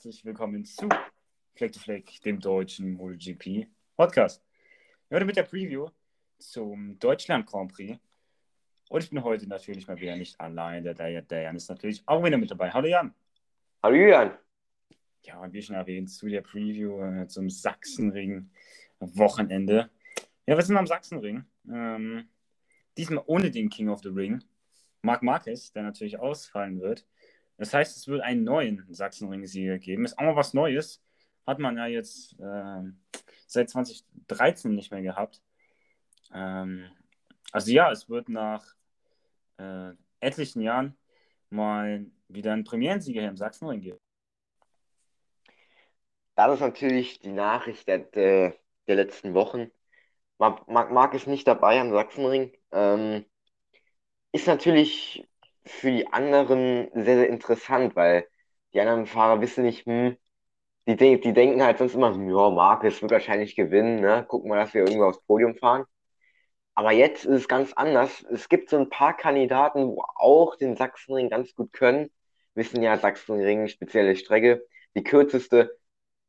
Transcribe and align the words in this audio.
herzlich 0.00 0.24
willkommen 0.24 0.64
zu 0.64 0.88
Fleck 1.52 1.72
to 1.72 1.78
Fleck, 1.78 2.22
dem 2.22 2.40
deutschen 2.40 2.94
MotoGP 2.94 3.66
Podcast. 3.98 4.42
Heute 5.10 5.26
mit 5.26 5.36
der 5.36 5.42
Preview 5.42 5.90
zum 6.38 6.98
Deutschland 6.98 7.44
Grand 7.44 7.70
Prix. 7.70 7.98
Und 8.88 9.04
ich 9.04 9.10
bin 9.10 9.22
heute 9.22 9.46
natürlich 9.46 9.86
mal 9.86 10.00
wieder 10.00 10.16
nicht 10.16 10.40
allein. 10.40 10.84
Der, 10.84 10.94
der, 10.94 11.20
der 11.20 11.42
Jan 11.42 11.54
ist 11.54 11.68
natürlich 11.68 12.02
auch 12.06 12.24
wieder 12.24 12.38
mit 12.38 12.50
dabei. 12.50 12.70
Hallo 12.70 12.88
Jan. 12.88 13.12
Hallo 13.82 13.94
Julian. 13.94 14.38
Ja, 15.24 15.52
wie 15.52 15.60
schon 15.60 15.76
erwähnt, 15.76 16.10
zu 16.10 16.28
der 16.28 16.40
Preview 16.40 16.98
äh, 17.02 17.28
zum 17.28 17.50
Sachsenring-Wochenende. 17.50 19.90
Ja, 20.46 20.56
wir 20.56 20.62
sind 20.62 20.78
am 20.78 20.86
Sachsenring. 20.86 21.44
Ähm, 21.70 22.26
diesmal 22.96 23.22
ohne 23.26 23.50
den 23.50 23.68
King 23.68 23.90
of 23.90 24.00
the 24.00 24.08
Ring, 24.08 24.42
Marc 25.02 25.22
Marquez, 25.22 25.72
der 25.72 25.82
natürlich 25.82 26.18
ausfallen 26.18 26.80
wird. 26.80 27.04
Das 27.60 27.74
heißt, 27.74 27.94
es 27.98 28.08
wird 28.08 28.22
einen 28.22 28.42
neuen 28.42 28.86
Sachsenring-Sieger 28.88 29.78
geben. 29.78 30.06
Ist 30.06 30.18
auch 30.18 30.22
mal 30.22 30.34
was 30.34 30.54
Neues. 30.54 31.02
Hat 31.46 31.58
man 31.58 31.76
ja 31.76 31.86
jetzt 31.86 32.40
äh, 32.40 32.82
seit 33.46 33.68
2013 33.68 34.74
nicht 34.74 34.90
mehr 34.90 35.02
gehabt. 35.02 35.42
Ähm, 36.32 36.90
also 37.52 37.70
ja, 37.70 37.92
es 37.92 38.08
wird 38.08 38.30
nach 38.30 38.64
äh, 39.58 39.90
etlichen 40.20 40.62
Jahren 40.62 40.96
mal 41.50 42.06
wieder 42.28 42.54
einen 42.54 42.64
Premierensieger 42.64 43.20
hier 43.20 43.28
im 43.28 43.36
Sachsenring 43.36 43.82
geben. 43.82 44.00
Das 46.36 46.54
ist 46.54 46.60
natürlich 46.60 47.20
die 47.20 47.32
Nachricht 47.32 47.86
der, 47.88 47.98
der, 47.98 48.56
der 48.86 48.96
letzten 48.96 49.34
Wochen. 49.34 49.70
Marc, 50.38 50.66
Marc 50.66 51.12
ist 51.12 51.26
nicht 51.26 51.46
dabei 51.46 51.78
am 51.78 51.90
Sachsenring. 51.90 52.56
Ähm, 52.72 53.26
ist 54.32 54.46
natürlich 54.46 55.28
für 55.70 55.90
die 55.90 56.08
anderen 56.12 56.88
sehr, 56.94 57.16
sehr 57.16 57.28
interessant, 57.28 57.96
weil 57.96 58.26
die 58.72 58.80
anderen 58.80 59.06
Fahrer 59.06 59.40
wissen 59.40 59.64
nicht, 59.64 59.86
hm, 59.86 60.16
die, 60.88 60.96
de 60.96 61.18
die 61.18 61.32
denken 61.34 61.62
halt 61.62 61.78
sonst 61.78 61.94
immer, 61.94 62.12
ja, 62.12 62.50
Marcus 62.50 63.02
wird 63.02 63.12
wahrscheinlich 63.12 63.56
gewinnen, 63.56 64.00
ne? 64.00 64.24
Gucken 64.28 64.50
wir, 64.50 64.56
dass 64.56 64.74
wir 64.74 64.82
irgendwo 64.82 65.06
aufs 65.06 65.22
Podium 65.26 65.56
fahren. 65.56 65.84
Aber 66.74 66.92
jetzt 66.92 67.24
ist 67.24 67.36
es 67.42 67.48
ganz 67.48 67.72
anders. 67.74 68.24
Es 68.30 68.48
gibt 68.48 68.70
so 68.70 68.78
ein 68.78 68.88
paar 68.90 69.16
Kandidaten, 69.16 69.88
wo 69.88 70.02
auch 70.16 70.56
den 70.56 70.76
Sachsenring 70.76 71.28
ganz 71.28 71.54
gut 71.54 71.72
können. 71.72 72.10
Wissen 72.54 72.82
ja, 72.82 72.96
Sachsenring, 72.98 73.68
spezielle 73.68 74.16
Strecke, 74.16 74.66
die 74.96 75.02
kürzeste 75.04 75.76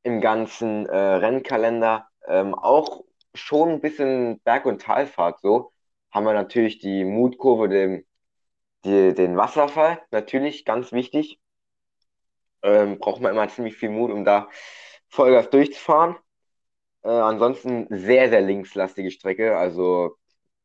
im 0.04 0.22
ganzen 0.22 0.86
äh, 0.88 0.98
Rennkalender. 0.98 2.08
Ähm, 2.28 2.56
auch 2.56 3.04
schon 3.34 3.70
ein 3.72 3.82
bisschen 3.82 4.40
Berg- 4.42 4.66
und 4.66 4.82
Talfahrt 4.82 5.42
so. 5.42 5.74
Haben 6.12 6.26
wir 6.26 6.34
natürlich 6.34 6.80
die 6.80 7.06
Mutkurve, 7.06 7.70
dem 7.70 8.06
die, 8.86 9.14
den 9.14 9.38
Wasserfall, 9.38 10.02
natürlich 10.12 10.66
ganz 10.66 10.92
wichtig. 10.92 11.40
Ähm, 12.64 13.00
braucht 13.00 13.22
man 13.22 13.32
immer 13.32 13.48
ziemlich 13.50 13.76
viel 13.76 13.90
Mut, 13.90 14.12
um 14.12 14.24
da 14.26 14.50
Vollgas 15.10 15.50
durchzufahren. 15.50 16.16
Äh, 17.04 17.10
ansonsten 17.10 17.88
sehr, 17.90 18.30
sehr 18.30 18.42
linkslastige 18.42 19.12
Strecke. 19.12 19.58
Also, 19.58 20.18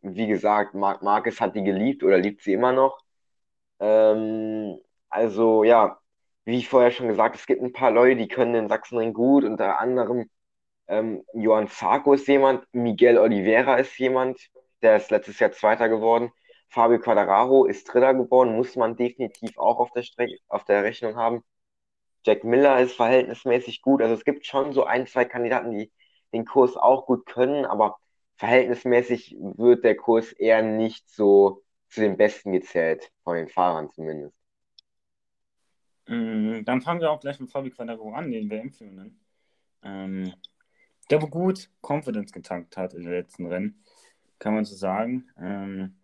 wie 0.03 0.27
gesagt, 0.27 0.75
Marc 0.75 1.03
Marquez 1.03 1.41
hat 1.41 1.56
die 1.56 1.64
geliebt 1.64 2.03
oder 2.05 2.19
liebt 2.19 2.42
sie 2.42 2.53
immer 2.55 2.72
noch. 2.72 3.00
Ähm, 3.81 4.78
also, 5.09 5.64
ja, 5.64 5.98
wie 6.44 6.59
ich 6.59 6.69
vorher 6.69 6.91
schon 6.91 7.09
gesagt, 7.09 7.37
es 7.37 7.47
gibt 7.47 7.62
ein 7.62 7.72
paar 7.72 7.91
Leute, 7.91 8.17
die 8.17 8.28
können 8.28 8.53
den 8.55 8.69
Sachsenring 8.69 9.12
gut. 9.14 9.44
Unter 9.44 9.78
anderem 9.81 10.31
ähm, 10.89 11.25
Johann 11.34 11.69
Zarco 11.69 12.14
ist 12.14 12.28
jemand, 12.28 12.64
Miguel 12.72 13.19
Oliveira 13.19 13.77
ist 13.77 13.98
jemand, 13.98 14.39
der 14.83 14.97
ist 14.97 15.11
letztes 15.11 15.39
Jahr 15.41 15.53
Zweiter 15.53 15.89
geworden. 15.89 16.33
Fabio 16.69 16.98
Quadraro 16.98 17.64
ist 17.67 17.84
Dritter 17.84 18.14
geworden, 18.14 18.56
muss 18.56 18.77
man 18.77 18.97
definitiv 18.97 19.56
auch 19.59 19.78
auf 19.78 19.91
der 19.92 20.03
Strecke, 20.03 20.39
auf 20.48 20.64
der 20.64 20.84
Rechnung 20.84 21.17
haben. 21.17 21.42
Jack 22.25 22.44
Miller 22.44 22.81
ist 22.81 22.94
verhältnismäßig 22.94 23.82
gut. 23.82 24.03
Also 24.03 24.15
es 24.15 24.25
gibt 24.25 24.47
schon 24.47 24.72
so 24.72 24.84
ein, 24.84 25.06
zwei 25.06 25.25
Kandidaten, 25.25 25.71
die 25.71 25.93
den 26.32 26.44
Kurs 26.44 26.76
auch 26.76 27.06
gut 27.06 27.25
können, 27.26 27.65
aber 27.65 27.99
verhältnismäßig 28.37 29.37
wird 29.38 29.84
der 29.84 29.97
Kurs 29.97 30.32
eher 30.32 30.62
nicht 30.62 31.09
so 31.09 31.62
zu 31.88 32.00
den 32.00 32.16
Besten 32.16 32.53
gezählt, 32.53 33.10
von 33.22 33.37
den 33.37 33.49
Fahrern 33.49 33.91
zumindest. 33.93 34.37
Mm, 36.06 36.65
dann 36.65 36.82
fangen 36.82 37.00
wir 37.00 37.10
auch 37.10 37.21
gleich 37.21 37.41
mit 37.41 37.50
Fabio 37.50 37.72
Quadraro 37.72 38.12
an, 38.12 38.31
den 38.31 38.50
WM-Führenden. 38.50 39.21
Ähm, 39.82 40.32
der 41.10 41.22
wo 41.22 41.28
gut 41.28 41.71
Confidence 41.81 42.32
getankt 42.32 42.76
hat 42.76 42.94
in 42.94 43.03
den 43.03 43.12
letzten 43.12 43.47
Rennen, 43.47 43.82
kann 44.38 44.55
man 44.55 44.65
so 44.65 44.75
sagen. 44.75 45.31
Ähm, 45.38 45.97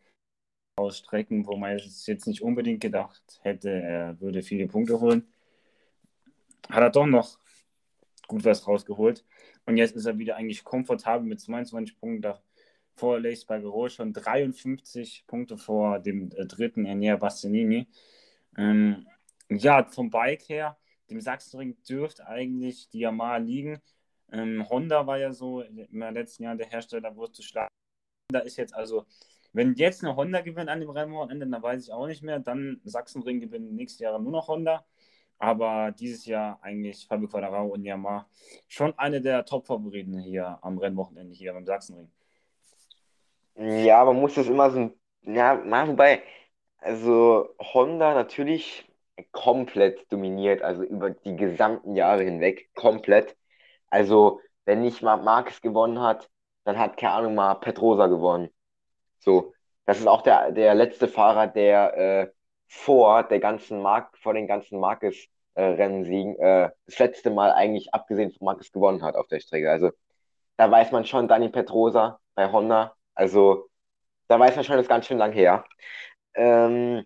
aus 0.76 0.98
Strecken, 0.98 1.46
wo 1.46 1.56
man 1.56 1.78
jetzt 1.78 2.26
nicht 2.26 2.42
unbedingt 2.42 2.80
gedacht 2.80 3.40
hätte, 3.42 3.70
er 3.70 4.20
würde 4.20 4.42
viele 4.42 4.66
Punkte 4.66 5.00
holen. 5.00 5.26
Hat 6.68 6.82
er 6.82 6.90
doch 6.90 7.06
noch 7.06 7.38
gut 8.26 8.44
was 8.44 8.66
rausgeholt. 8.66 9.24
Und 9.66 9.76
jetzt 9.76 9.94
ist 9.94 10.06
er 10.06 10.18
wieder 10.18 10.36
eigentlich 10.36 10.64
komfortabel 10.64 11.26
mit 11.26 11.40
22 11.40 11.98
Punkten 11.98 12.34
vor 12.94 13.20
Lace 13.20 13.44
Bargero, 13.44 13.88
schon 13.88 14.12
53 14.12 15.24
Punkte 15.26 15.56
vor 15.56 15.98
dem 15.98 16.30
äh, 16.32 16.46
dritten 16.46 16.84
Ernähr 16.84 17.16
Bastianini. 17.16 17.86
Ähm, 18.56 19.06
ja, 19.48 19.84
vom 19.84 20.10
Bike 20.10 20.48
her, 20.48 20.78
dem 21.10 21.20
Sachsenring 21.20 21.76
dürfte 21.88 22.26
eigentlich 22.26 22.88
die 22.90 23.00
Yamaha 23.00 23.36
liegen. 23.36 23.80
Ähm, 24.30 24.68
Honda 24.68 25.06
war 25.06 25.18
ja 25.18 25.32
so 25.32 25.62
im 25.62 26.00
letzten 26.00 26.44
Jahr 26.44 26.56
der 26.56 26.68
Hersteller, 26.68 27.14
wo 27.16 27.24
es 27.24 27.32
zu 27.32 27.42
schlagen. 27.42 27.72
Da 28.30 28.40
ist 28.40 28.56
jetzt 28.56 28.74
also 28.74 29.06
wenn 29.52 29.74
jetzt 29.74 30.02
eine 30.02 30.16
Honda 30.16 30.40
gewinnt 30.40 30.68
an 30.70 30.80
dem 30.80 30.90
Rennwochenende, 30.90 31.46
dann 31.46 31.62
weiß 31.62 31.84
ich 31.84 31.92
auch 31.92 32.06
nicht 32.06 32.22
mehr. 32.22 32.38
Dann 32.40 32.80
Sachsenring 32.84 33.40
gewinnt 33.40 33.72
nächstes 33.72 34.00
Jahr 34.00 34.18
nur 34.18 34.32
noch 34.32 34.48
Honda. 34.48 34.84
Aber 35.38 35.92
dieses 35.92 36.24
Jahr 36.26 36.58
eigentlich 36.62 37.06
Fabio 37.06 37.28
Quadraro 37.28 37.66
und 37.66 37.84
Yamaha 37.84 38.26
schon 38.68 38.96
eine 38.98 39.20
der 39.20 39.44
Top-Favoriten 39.44 40.18
hier 40.18 40.58
am 40.62 40.78
Rennwochenende 40.78 41.34
hier 41.34 41.52
beim 41.52 41.66
Sachsenring. 41.66 42.10
Ja, 43.56 44.04
man 44.04 44.20
muss 44.20 44.34
das 44.34 44.46
immer 44.46 44.70
so, 44.70 44.92
ja, 45.22 45.54
mal 45.56 45.88
wobei, 45.88 46.22
also 46.78 47.48
Honda 47.58 48.14
natürlich 48.14 48.88
komplett 49.32 50.10
dominiert, 50.12 50.62
also 50.62 50.82
über 50.84 51.10
die 51.10 51.36
gesamten 51.36 51.94
Jahre 51.96 52.24
hinweg, 52.24 52.70
komplett. 52.74 53.36
Also, 53.90 54.40
wenn 54.64 54.82
nicht 54.82 55.02
mal 55.02 55.16
Marquez 55.18 55.60
gewonnen 55.60 56.00
hat, 56.00 56.30
dann 56.64 56.78
hat, 56.78 56.96
keine 56.96 57.12
Ahnung, 57.14 57.34
mal 57.34 57.54
Petrosa 57.56 58.06
gewonnen. 58.06 58.48
So, 59.22 59.54
das 59.86 60.00
ist 60.00 60.06
auch 60.08 60.22
der, 60.22 60.50
der 60.52 60.74
letzte 60.74 61.06
Fahrer, 61.08 61.46
der 61.46 61.96
äh, 61.96 62.30
vor 62.66 63.22
der 63.22 63.38
ganzen 63.38 63.80
Mark, 63.80 64.16
vor 64.18 64.34
den 64.34 64.46
ganzen 64.48 64.80
Marcus-Rennen 64.80 66.04
siegen, 66.04 66.36
äh, 66.38 66.70
das 66.86 66.98
letzte 66.98 67.30
Mal 67.30 67.52
eigentlich 67.52 67.94
abgesehen 67.94 68.32
von 68.32 68.46
Marcus 68.46 68.72
gewonnen 68.72 69.02
hat 69.02 69.14
auf 69.14 69.28
der 69.28 69.40
Strecke. 69.40 69.70
Also 69.70 69.90
da 70.56 70.70
weiß 70.70 70.92
man 70.92 71.04
schon, 71.06 71.28
Dani 71.28 71.48
Petrosa 71.50 72.20
bei 72.34 72.50
Honda, 72.50 72.96
also 73.14 73.68
da 74.28 74.40
weiß 74.40 74.56
man 74.56 74.64
schon, 74.64 74.76
das 74.76 74.84
ist 74.84 74.88
ganz 74.88 75.06
schön 75.06 75.18
lang 75.18 75.32
her. 75.32 75.64
Ähm, 76.34 77.04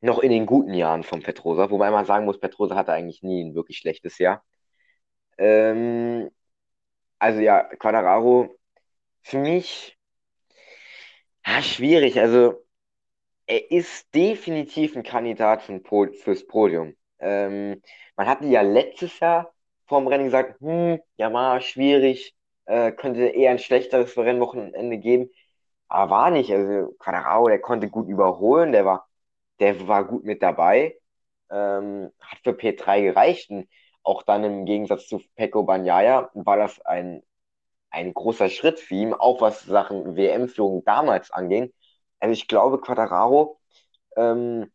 noch 0.00 0.20
in 0.20 0.30
den 0.30 0.46
guten 0.46 0.74
Jahren 0.74 1.02
von 1.02 1.22
Petrosa, 1.22 1.70
wobei 1.70 1.90
man 1.90 2.06
sagen 2.06 2.26
muss, 2.26 2.40
Petrosa 2.40 2.76
hatte 2.76 2.92
eigentlich 2.92 3.22
nie 3.22 3.44
ein 3.44 3.54
wirklich 3.54 3.78
schlechtes 3.78 4.18
Jahr. 4.18 4.44
Ähm, 5.38 6.30
also 7.18 7.40
ja, 7.40 7.64
Quadraro, 7.64 8.56
für 9.22 9.38
mich 9.38 9.98
ja, 11.46 11.62
schwierig. 11.62 12.18
Also, 12.20 12.64
er 13.46 13.70
ist 13.70 14.14
definitiv 14.14 14.96
ein 14.96 15.02
Kandidat 15.02 15.62
für 15.62 15.78
Pod 15.80 16.16
fürs 16.16 16.46
Podium. 16.46 16.96
Ähm, 17.20 17.82
man 18.16 18.28
hatte 18.28 18.46
ja 18.46 18.62
letztes 18.62 19.20
Jahr 19.20 19.52
vorm 19.86 20.06
Rennen 20.08 20.26
gesagt, 20.26 20.60
hm, 20.60 21.00
ja, 21.16 21.32
war 21.32 21.60
schwierig, 21.60 22.34
äh, 22.66 22.92
könnte 22.92 23.26
eher 23.28 23.50
ein 23.52 23.58
schlechteres 23.58 24.16
Rennwochenende 24.16 24.98
geben. 24.98 25.30
Aber 25.88 26.10
war 26.12 26.30
nicht. 26.30 26.52
Also, 26.52 26.94
Quadrao, 26.98 27.48
der 27.48 27.60
konnte 27.60 27.90
gut 27.90 28.08
überholen, 28.08 28.72
der 28.72 28.84
war, 28.86 29.08
der 29.60 29.88
war 29.88 30.04
gut 30.06 30.24
mit 30.24 30.42
dabei. 30.42 30.98
Ähm, 31.50 32.12
hat 32.20 32.38
für 32.44 32.52
P3 32.54 33.02
gereicht. 33.02 33.50
Und 33.50 33.68
auch 34.02 34.22
dann 34.22 34.44
im 34.44 34.66
Gegensatz 34.66 35.08
zu 35.08 35.20
Pecco 35.36 35.64
Bagnaia 35.64 36.30
war 36.34 36.56
das 36.56 36.80
ein 36.82 37.22
ein 37.90 38.14
großer 38.14 38.48
Schritt 38.48 38.80
für 38.80 38.94
ihn, 38.94 39.14
auch 39.14 39.40
was 39.40 39.62
Sachen 39.64 40.16
WM-Führung 40.16 40.84
damals 40.84 41.30
anging. 41.30 41.72
Also 42.20 42.32
ich 42.32 42.48
glaube, 42.48 42.80
Quadraro 42.80 43.60
ähm, 44.16 44.70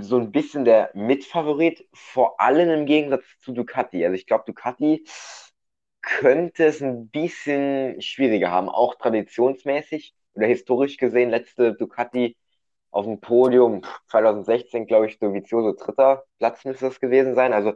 so 0.00 0.18
ein 0.18 0.32
bisschen 0.32 0.64
der 0.64 0.90
Mitfavorit, 0.94 1.86
vor 1.92 2.40
allem 2.40 2.70
im 2.70 2.86
Gegensatz 2.86 3.24
zu 3.40 3.52
Ducati. 3.52 4.04
Also 4.04 4.14
ich 4.14 4.26
glaube, 4.26 4.44
Ducati 4.46 5.04
könnte 6.02 6.64
es 6.66 6.82
ein 6.82 7.08
bisschen 7.10 8.00
schwieriger 8.02 8.50
haben, 8.50 8.68
auch 8.68 8.94
traditionsmäßig 8.96 10.14
oder 10.34 10.46
historisch 10.46 10.96
gesehen. 10.96 11.30
Letzte 11.30 11.74
Ducati 11.74 12.36
auf 12.90 13.06
dem 13.06 13.20
Podium 13.20 13.82
2016, 14.08 14.86
glaube 14.86 15.06
ich, 15.06 15.18
Dovizioso 15.18 15.72
dritter 15.72 16.24
Platz 16.38 16.64
müsste 16.64 16.86
das 16.86 17.00
gewesen 17.00 17.34
sein. 17.34 17.52
Also 17.52 17.74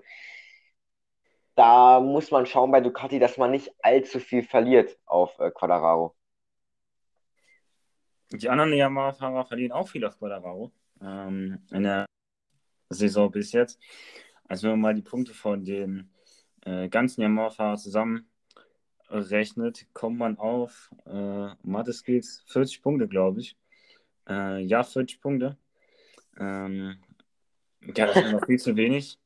da 1.56 1.98
muss 2.00 2.30
man 2.30 2.46
schauen 2.46 2.70
bei 2.70 2.80
Ducati, 2.80 3.18
dass 3.18 3.36
man 3.38 3.50
nicht 3.50 3.72
allzu 3.82 4.20
viel 4.20 4.44
verliert 4.44 4.96
auf 5.06 5.36
äh, 5.40 5.50
Quadraro. 5.50 6.14
Die 8.30 8.48
anderen 8.48 8.72
Yamaha-Fahrer 8.72 9.44
verlieren 9.46 9.72
auch 9.72 9.88
viel 9.88 10.04
auf 10.04 10.16
Quadraro 10.18 10.70
ähm, 11.00 11.58
in 11.70 11.82
der 11.84 12.06
Saison 12.90 13.30
bis 13.30 13.52
jetzt. 13.52 13.80
Also 14.48 14.64
wenn 14.64 14.72
man 14.72 14.80
mal 14.80 14.94
die 14.94 15.02
Punkte 15.02 15.32
von 15.32 15.64
den 15.64 16.10
äh, 16.64 16.88
ganzen 16.88 17.22
Yamaha-Fahrern 17.22 17.78
zusammenrechnet, 17.78 19.86
kommt 19.94 20.18
man 20.18 20.36
auf 20.38 20.90
äh, 21.06 21.48
Mathe 21.62 21.92
Skills 21.94 22.44
40 22.48 22.82
Punkte, 22.82 23.08
glaube 23.08 23.40
ich. 23.40 23.56
Äh, 24.28 24.60
ja, 24.62 24.82
40 24.82 25.22
Punkte. 25.22 25.56
Ähm, 26.38 26.98
ja, 27.96 28.06
das 28.06 28.16
ist 28.16 28.32
noch 28.32 28.44
viel 28.44 28.58
zu 28.58 28.76
wenig. 28.76 29.18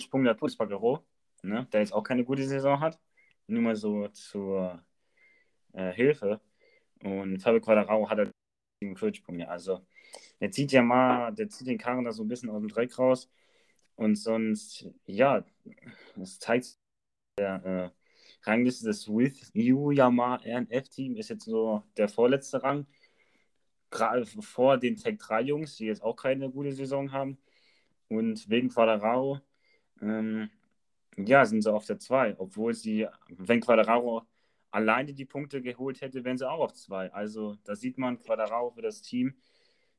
40 0.00 0.10
Punkte 0.10 0.30
hat 0.30 0.38
Putzbagero, 0.38 1.04
ne, 1.42 1.66
der 1.72 1.80
jetzt 1.80 1.92
auch 1.92 2.02
keine 2.02 2.24
gute 2.24 2.46
Saison 2.46 2.80
hat. 2.80 2.98
Nur 3.46 3.62
mal 3.62 3.76
so 3.76 4.08
zur 4.08 4.82
äh, 5.72 5.92
Hilfe. 5.92 6.40
Und 7.02 7.40
Fabio 7.40 7.60
Quadraro 7.60 8.08
hat 8.08 8.18
halt 8.18 8.32
47 8.82 9.24
Punkte. 9.24 9.48
Also 9.48 9.80
der 10.40 10.50
zieht 10.50 10.72
ja 10.72 10.82
mal, 10.82 11.32
der 11.32 11.48
zieht 11.48 11.66
den 11.66 11.78
Karren 11.78 12.04
da 12.04 12.12
so 12.12 12.22
ein 12.24 12.28
bisschen 12.28 12.50
aus 12.50 12.60
dem 12.60 12.68
Dreck 12.68 12.98
raus. 12.98 13.30
Und 13.96 14.16
sonst, 14.16 14.88
ja, 15.06 15.44
das 16.16 16.38
zeigt 16.38 16.78
der 17.38 17.64
äh, 17.64 18.48
Rangliste 18.48 18.86
des 18.86 19.08
With 19.08 19.50
You 19.54 19.90
Yamaha 19.90 20.36
RNF-Team 20.44 21.16
ist 21.16 21.28
jetzt 21.28 21.44
so 21.44 21.82
der 21.96 22.08
vorletzte 22.08 22.62
Rang. 22.62 22.86
Gerade 23.90 24.24
vor 24.24 24.78
den 24.78 24.96
Tech 24.96 25.18
3 25.18 25.42
Jungs, 25.42 25.76
die 25.76 25.86
jetzt 25.86 26.02
auch 26.02 26.16
keine 26.16 26.50
gute 26.50 26.72
Saison 26.72 27.12
haben. 27.12 27.38
Und 28.08 28.48
wegen 28.48 28.68
Quadraro, 28.70 29.40
ähm, 30.02 30.50
ja, 31.16 31.44
sind 31.44 31.62
sie 31.62 31.72
auf 31.72 31.86
der 31.86 31.98
2. 31.98 32.36
Obwohl 32.38 32.74
sie, 32.74 33.06
wenn 33.28 33.60
Quadraro 33.60 34.22
alleine 34.70 35.12
die 35.14 35.24
Punkte 35.24 35.62
geholt 35.62 36.00
hätte, 36.00 36.24
wären 36.24 36.38
sie 36.38 36.48
auch 36.48 36.60
auf 36.60 36.74
2. 36.74 37.12
Also 37.12 37.56
da 37.64 37.74
sieht 37.74 37.98
man 37.98 38.18
Quadraro 38.18 38.70
für 38.70 38.82
das 38.82 39.02
Team 39.02 39.34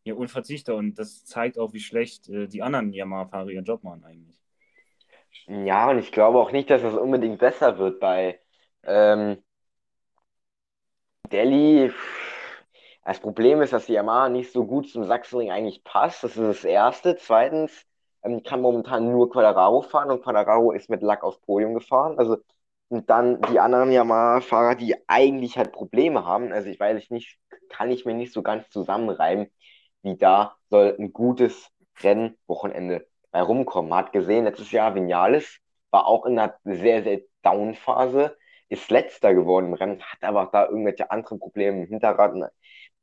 ja 0.03 0.13
unverzichtbar. 0.13 0.75
Und 0.77 0.97
das 0.97 1.25
zeigt 1.25 1.57
auch, 1.59 1.73
wie 1.73 1.79
schlecht 1.79 2.29
äh, 2.29 2.47
die 2.47 2.61
anderen 2.61 2.93
Yamaha-Fahrer 2.93 3.49
ihren 3.49 3.65
Job 3.65 3.83
machen 3.83 4.03
eigentlich. 4.03 4.41
Ja, 5.47 5.89
und 5.89 5.99
ich 5.99 6.11
glaube 6.11 6.39
auch 6.39 6.51
nicht, 6.51 6.69
dass 6.69 6.83
es 6.83 6.93
unbedingt 6.95 7.39
besser 7.39 7.77
wird 7.77 7.99
bei 7.99 8.39
ähm, 8.83 9.41
Delhi. 11.31 11.91
Das 13.03 13.19
Problem 13.19 13.61
ist, 13.61 13.73
dass 13.73 13.87
die 13.87 13.93
Yamaha 13.93 14.29
nicht 14.29 14.51
so 14.51 14.65
gut 14.65 14.89
zum 14.89 15.03
Sachsenring 15.05 15.51
eigentlich 15.51 15.83
passt. 15.83 16.23
Das 16.23 16.37
ist 16.37 16.47
das 16.47 16.63
Erste. 16.63 17.15
Zweitens 17.17 17.85
ähm, 18.23 18.43
kann 18.43 18.61
momentan 18.61 19.11
nur 19.11 19.29
Quadraro 19.29 19.81
fahren 19.81 20.11
und 20.11 20.23
Quadraro 20.23 20.71
ist 20.71 20.89
mit 20.89 21.01
Lack 21.01 21.23
aufs 21.23 21.39
Podium 21.41 21.73
gefahren. 21.73 22.17
Also 22.19 22.37
und 22.89 23.09
dann 23.09 23.41
die 23.43 23.59
anderen 23.59 23.89
Yamaha-Fahrer, 23.91 24.75
die 24.75 24.95
eigentlich 25.07 25.57
halt 25.57 25.71
Probleme 25.71 26.25
haben. 26.25 26.51
Also 26.51 26.69
ich 26.69 26.79
weiß 26.79 27.09
nicht, 27.09 27.37
kann 27.69 27.89
ich 27.89 28.05
mir 28.05 28.13
nicht 28.13 28.33
so 28.33 28.41
ganz 28.43 28.69
zusammenreiben, 28.69 29.47
wie 30.03 30.17
da 30.17 30.57
soll 30.69 30.97
ein 30.99 31.13
gutes 31.13 31.69
Rennwochenende 32.03 33.07
bei 33.31 33.41
rumkommen. 33.41 33.89
Man 33.89 33.99
hat 33.99 34.11
gesehen, 34.13 34.43
letztes 34.43 34.71
Jahr 34.71 34.93
Vinales 34.93 35.59
war 35.89 36.05
auch 36.05 36.25
in 36.25 36.37
einer 36.37 36.55
sehr, 36.65 37.03
sehr 37.03 37.21
Down-Phase, 37.43 38.37
ist 38.67 38.91
letzter 38.91 39.33
geworden 39.33 39.67
im 39.67 39.73
Rennen, 39.73 40.01
hat 40.01 40.23
aber 40.23 40.49
da 40.51 40.65
irgendwelche 40.67 41.11
anderen 41.11 41.39
Probleme 41.39 41.83
im 41.83 41.87
Hinterrad. 41.87 42.33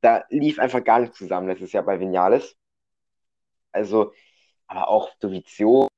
Da 0.03 0.25
lief 0.29 0.59
einfach 0.59 0.85
gar 0.85 1.01
nichts 1.01 1.17
zusammen 1.19 1.49
letztes 1.49 1.73
Jahr 1.73 1.85
bei 1.85 1.99
Vinales. 1.99 2.57
Also, 3.73 4.13
aber 4.69 4.89
auch 4.89 5.11
Dovizio, 5.21 5.89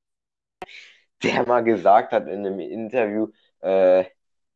der 1.23 1.47
mal 1.47 1.63
gesagt 1.65 2.13
hat 2.13 2.27
in 2.29 2.47
einem 2.47 2.61
Interview, 2.61 3.29
äh, 3.63 4.05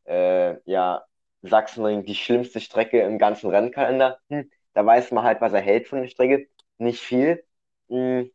äh, 0.06 0.58
ja, 0.64 1.04
Sachsenring 1.42 2.04
die 2.04 2.14
schlimmste 2.14 2.60
Strecke 2.60 3.00
im 3.02 3.18
ganzen 3.18 3.50
Rennkalender. 3.50 4.18
Hm, 4.30 4.50
da 4.74 4.86
weiß 4.86 5.10
man 5.12 5.24
halt, 5.24 5.40
was 5.40 5.52
er 5.52 5.60
hält 5.60 5.88
von 5.88 6.00
der 6.02 6.08
Strecke. 6.08 6.48
Nicht 6.78 7.00
viel. 7.00 7.44
Hm, 7.88 8.30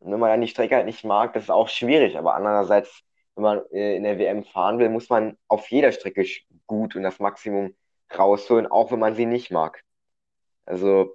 wenn 0.00 0.20
man 0.20 0.30
dann 0.30 0.40
die 0.40 0.48
Strecke 0.48 0.76
halt 0.76 0.86
nicht 0.86 1.04
mag, 1.04 1.32
das 1.34 1.44
ist 1.44 1.50
auch 1.50 1.68
schwierig. 1.68 2.18
Aber 2.18 2.34
andererseits, 2.34 3.02
wenn 3.34 3.44
man 3.44 3.62
äh, 3.72 3.96
in 3.96 4.04
der 4.04 4.18
WM 4.18 4.44
fahren 4.44 4.78
will, 4.78 4.88
muss 4.90 5.08
man 5.10 5.38
auf 5.48 5.68
jeder 5.70 5.92
Strecke 5.92 6.26
gut 6.66 6.96
und 6.96 7.02
das 7.02 7.18
Maximum 7.20 7.74
rausholen, 8.16 8.66
auch 8.68 8.92
wenn 8.92 9.00
man 9.00 9.14
sie 9.16 9.26
nicht 9.26 9.50
mag. 9.50 9.82
Also, 10.66 11.14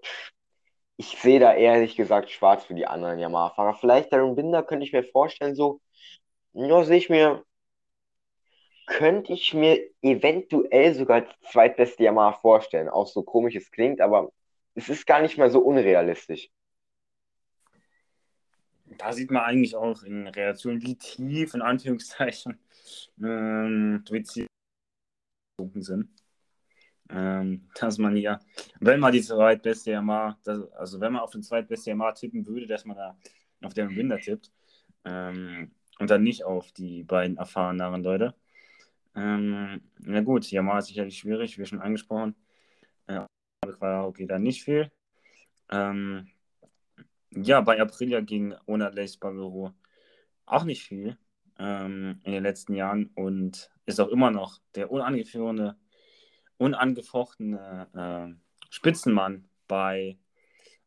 ich 1.01 1.17
sehe 1.19 1.39
da 1.39 1.53
ehrlich 1.53 1.95
gesagt 1.95 2.29
schwarz 2.29 2.65
für 2.65 2.75
die 2.75 2.85
anderen 2.85 3.19
Yamaha-Fahrer. 3.19 3.75
Vielleicht 3.75 4.13
Darren 4.13 4.35
Binder 4.35 4.63
könnte 4.63 4.85
ich 4.85 4.93
mir 4.93 5.03
vorstellen, 5.03 5.55
so, 5.55 5.81
ja, 6.53 6.83
sehe 6.83 6.97
ich 6.97 7.09
mir, 7.09 7.43
könnte 8.87 9.33
ich 9.33 9.53
mir 9.53 9.79
eventuell 10.01 10.93
sogar 10.93 11.23
als 11.23 11.29
zweitbeste 11.51 12.03
Yamaha 12.03 12.33
vorstellen. 12.33 12.89
Auch 12.89 13.07
so 13.07 13.23
komisch 13.23 13.55
es 13.55 13.71
klingt, 13.71 14.01
aber 14.01 14.31
es 14.75 14.89
ist 14.89 15.07
gar 15.07 15.21
nicht 15.21 15.37
mal 15.37 15.49
so 15.49 15.59
unrealistisch 15.59 16.49
da 18.97 19.13
sieht 19.13 19.31
man 19.31 19.43
eigentlich 19.43 19.75
auch 19.75 20.03
in 20.03 20.27
Relation, 20.27 20.81
wie 20.81 20.95
tief, 20.95 21.53
in 21.53 21.61
Anführungszeichen, 21.61 22.59
ähm, 23.21 24.03
sind. 25.75 26.20
Ähm, 27.13 27.67
dass 27.79 27.97
man 27.97 28.15
hier, 28.15 28.39
wenn 28.79 28.99
man 28.99 29.11
die 29.11 29.21
zweitbeste 29.21 29.91
Yamaha, 29.91 30.37
das, 30.43 30.71
also 30.73 30.99
wenn 31.01 31.13
man 31.13 31.21
auf 31.21 31.31
den 31.31 31.43
zweitbeste 31.43 31.89
Yamaha 31.89 32.13
tippen 32.13 32.45
würde, 32.45 32.67
dass 32.67 32.85
man 32.85 32.95
da 32.95 33.17
auf 33.61 33.73
den 33.73 33.95
Winder 33.95 34.17
tippt 34.17 34.51
ähm, 35.03 35.71
und 35.99 36.09
dann 36.09 36.23
nicht 36.23 36.45
auf 36.45 36.71
die 36.71 37.03
beiden 37.03 37.37
erfahreneren 37.37 38.03
Leute. 38.03 38.33
Ähm, 39.15 39.81
na 39.99 40.21
gut, 40.21 40.49
Yamaha 40.49 40.79
ist 40.79 40.87
sicherlich 40.87 41.17
schwierig, 41.17 41.57
wie 41.57 41.65
schon 41.65 41.81
angesprochen. 41.81 42.35
Äh, 43.07 43.25
okay, 43.63 44.25
da 44.25 44.39
nicht 44.39 44.63
viel. 44.63 44.89
Ähm, 45.69 46.27
ja, 47.31 47.61
bei 47.61 47.79
Aprilia 47.79 48.21
ging 48.21 48.55
ohne 48.65 48.89
Lace 48.89 49.17
Barbero 49.17 49.73
auch 50.45 50.63
nicht 50.63 50.83
viel 50.83 51.17
ähm, 51.59 52.19
in 52.23 52.33
den 52.33 52.43
letzten 52.43 52.73
Jahren 52.73 53.09
und 53.15 53.69
ist 53.85 53.99
auch 53.99 54.09
immer 54.09 54.31
noch 54.31 54.59
der 54.75 54.91
unangeführene, 54.91 55.77
unangefochtene 56.61 57.87
äh, 57.95 58.35
Spitzenmann 58.69 59.45
bei 59.67 60.17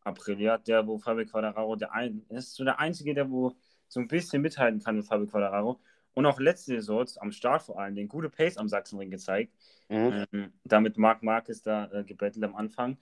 Aprilia, 0.05 0.59
der 0.59 0.87
wo 0.87 0.99
Fabio 0.99 1.27
Quadraro 1.27 1.75
der 1.75 1.93
ein, 1.93 2.25
ist 2.29 2.55
so 2.55 2.63
der 2.63 2.79
einzige, 2.79 3.13
der 3.13 3.29
wo 3.29 3.57
so 3.89 3.99
ein 3.99 4.07
bisschen 4.07 4.41
mithalten 4.41 4.81
kann 4.81 4.97
mit 4.97 5.07
Fabio 5.07 5.27
Quadraro 5.27 5.81
und 6.15 6.27
auch 6.27 6.39
letzte 6.39 6.77
Saison 6.77 7.05
am 7.19 7.33
Start 7.33 7.63
vor 7.63 7.81
allem 7.81 7.97
den 7.97 8.07
gute 8.07 8.31
Pace 8.31 8.57
am 8.57 8.69
Sachsenring 8.69 9.11
gezeigt. 9.11 9.53
Mhm. 9.89 10.27
Ähm, 10.33 10.53
damit 10.63 10.97
Marc 10.97 11.25
Marquez 11.25 11.61
da 11.63 11.91
äh, 11.91 12.05
gebettelt 12.05 12.45
am 12.45 12.55
Anfang. 12.55 12.97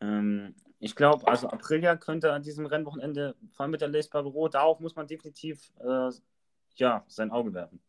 Ähm, 0.00 0.54
ich 0.78 0.96
glaube, 0.96 1.28
also 1.28 1.50
Aprilia 1.50 1.94
könnte 1.96 2.32
an 2.32 2.42
diesem 2.42 2.64
Rennwochenende, 2.64 3.36
vor 3.52 3.64
allem 3.64 3.72
mit 3.72 3.82
der 3.82 3.88
Lace 3.88 4.08
Barbero, 4.08 4.48
darauf 4.48 4.80
muss 4.80 4.96
man 4.96 5.06
definitiv 5.06 5.72
äh, 5.78 6.10
ja, 6.76 7.04
sein 7.06 7.30
Auge 7.30 7.52
werfen. 7.52 7.80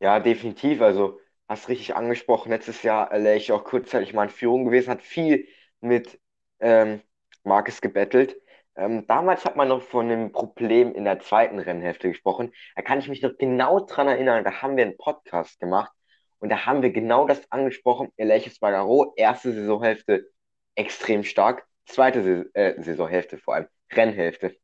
Ja, 0.00 0.20
definitiv. 0.20 0.80
Also, 0.80 1.20
hast 1.48 1.68
richtig 1.68 1.96
angesprochen. 1.96 2.50
Letztes 2.50 2.82
Jahr 2.82 3.12
ich 3.12 3.52
auch 3.52 3.64
kurzzeitig 3.64 4.12
mal 4.12 4.24
in 4.24 4.30
Führung 4.30 4.64
gewesen, 4.64 4.90
hat 4.90 5.02
viel 5.02 5.46
mit 5.80 6.20
ähm, 6.60 7.00
Marcus 7.44 7.80
gebettelt. 7.80 8.36
Ähm, 8.76 9.06
damals 9.06 9.44
hat 9.44 9.56
man 9.56 9.68
noch 9.68 9.82
von 9.82 10.10
einem 10.10 10.32
Problem 10.32 10.94
in 10.94 11.04
der 11.04 11.20
zweiten 11.20 11.58
Rennhälfte 11.58 12.08
gesprochen. 12.08 12.52
Da 12.74 12.82
kann 12.82 12.98
ich 12.98 13.08
mich 13.08 13.22
noch 13.22 13.36
genau 13.38 13.80
dran 13.80 14.08
erinnern. 14.08 14.44
Da 14.44 14.62
haben 14.62 14.76
wir 14.76 14.84
einen 14.84 14.98
Podcast 14.98 15.58
gemacht 15.60 15.92
und 16.38 16.50
da 16.50 16.66
haben 16.66 16.82
wir 16.82 16.90
genau 16.90 17.26
das 17.26 17.50
angesprochen. 17.50 18.12
Elias 18.16 18.58
Bagaro, 18.58 19.14
erste 19.16 19.52
Saisonhälfte 19.52 20.30
extrem 20.74 21.24
stark. 21.24 21.66
Zweite 21.86 22.22
Saison, 22.22 22.50
äh, 22.54 22.82
Saisonhälfte 22.82 23.38
vor 23.38 23.54
allem, 23.54 23.68
Rennhälfte, 23.92 24.56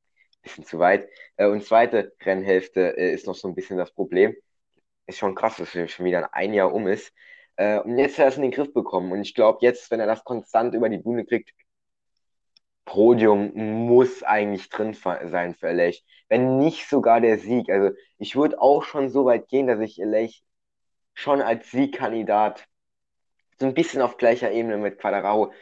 bisschen 0.43 0.65
zu 0.65 0.79
weit. 0.79 1.09
Äh, 1.37 1.47
und 1.47 1.65
zweite 1.65 2.13
Rennhälfte 2.23 2.97
äh, 2.99 3.13
ist 3.15 3.27
noch 3.27 3.35
so 3.35 3.49
ein 3.49 3.55
bisschen 3.55 3.79
das 3.79 3.93
Problem. 3.93 4.35
Ist 5.13 5.19
schon 5.19 5.35
krass, 5.35 5.57
dass 5.57 5.75
er 5.75 5.89
schon 5.89 6.07
wieder 6.07 6.33
ein 6.33 6.55
Jahr 6.55 6.73
um 6.73 6.87
ist. 6.87 7.13
Äh, 7.57 7.81
und 7.81 7.99
jetzt 7.99 8.19
hat 8.19 8.25
er 8.25 8.29
es 8.29 8.37
in 8.37 8.43
den 8.43 8.51
Griff 8.51 8.73
bekommen. 8.73 9.13
Und 9.13 9.21
ich 9.21 9.35
glaube, 9.35 9.59
jetzt, 9.61 9.91
wenn 9.91 10.01
er 10.01 10.07
das 10.07 10.25
konstant 10.25 10.75
über 10.75 10.89
die 10.89 10.97
Bühne 10.97 11.27
kriegt, 11.27 11.53
Podium 12.87 13.53
muss 13.87 14.23
eigentlich 14.23 14.71
drin 14.71 14.95
sein 14.95 15.55
für 15.55 15.69
LA. 15.69 15.93
Wenn 16.31 16.57
nicht 16.59 16.89
sogar 16.89 17.21
der 17.21 17.39
Sieg. 17.39 17.69
Also 17.69 17.95
ich 18.17 18.35
würde 18.35 18.59
auch 18.59 18.85
schon 18.85 19.11
so 19.11 19.27
weit 19.27 19.49
gehen, 19.49 19.67
dass 19.67 19.81
ich 19.81 19.99
LA 19.99 20.29
schon 21.13 21.43
als 21.43 21.71
Siegkandidat 21.71 22.67
so 23.61 23.67
ein 23.67 23.75
bisschen 23.75 24.01
auf 24.01 24.17
gleicher 24.17 24.51
Ebene 24.51 24.79
mit 24.79 24.99
Quadraro 24.99 25.53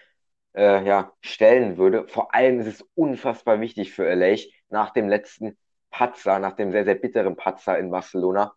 äh, 0.55 0.85
ja, 0.85 1.13
stellen 1.23 1.77
würde. 1.77 2.07
Vor 2.07 2.33
allem 2.35 2.61
ist 2.61 2.69
es 2.69 2.89
unfassbar 2.95 3.61
wichtig 3.61 3.93
für 3.93 4.09
LA 4.09 4.37
nach 4.69 4.91
dem 4.93 5.09
letzten 5.09 5.59
Patzer, 5.91 6.39
nach 6.39 6.53
dem 6.53 6.71
sehr, 6.71 6.85
sehr 6.85 6.95
bitteren 6.95 7.35
Patzer 7.35 7.79
in 7.79 7.91
Barcelona, 7.91 8.55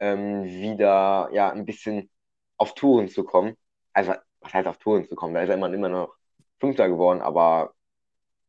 ähm, 0.00 0.44
wieder 0.44 1.28
ja, 1.32 1.50
ein 1.50 1.64
bisschen 1.66 2.10
auf 2.56 2.74
Touren 2.74 3.08
zu 3.08 3.24
kommen. 3.24 3.56
Also, 3.92 4.14
was 4.40 4.54
heißt 4.54 4.66
auf 4.68 4.78
Touren 4.78 5.06
zu 5.08 5.14
kommen? 5.16 5.34
Da 5.34 5.42
ist 5.42 5.48
er 5.48 5.56
immer, 5.56 5.72
immer 5.72 5.88
noch 5.88 6.14
Fünfter 6.60 6.88
geworden, 6.88 7.22
aber 7.22 7.74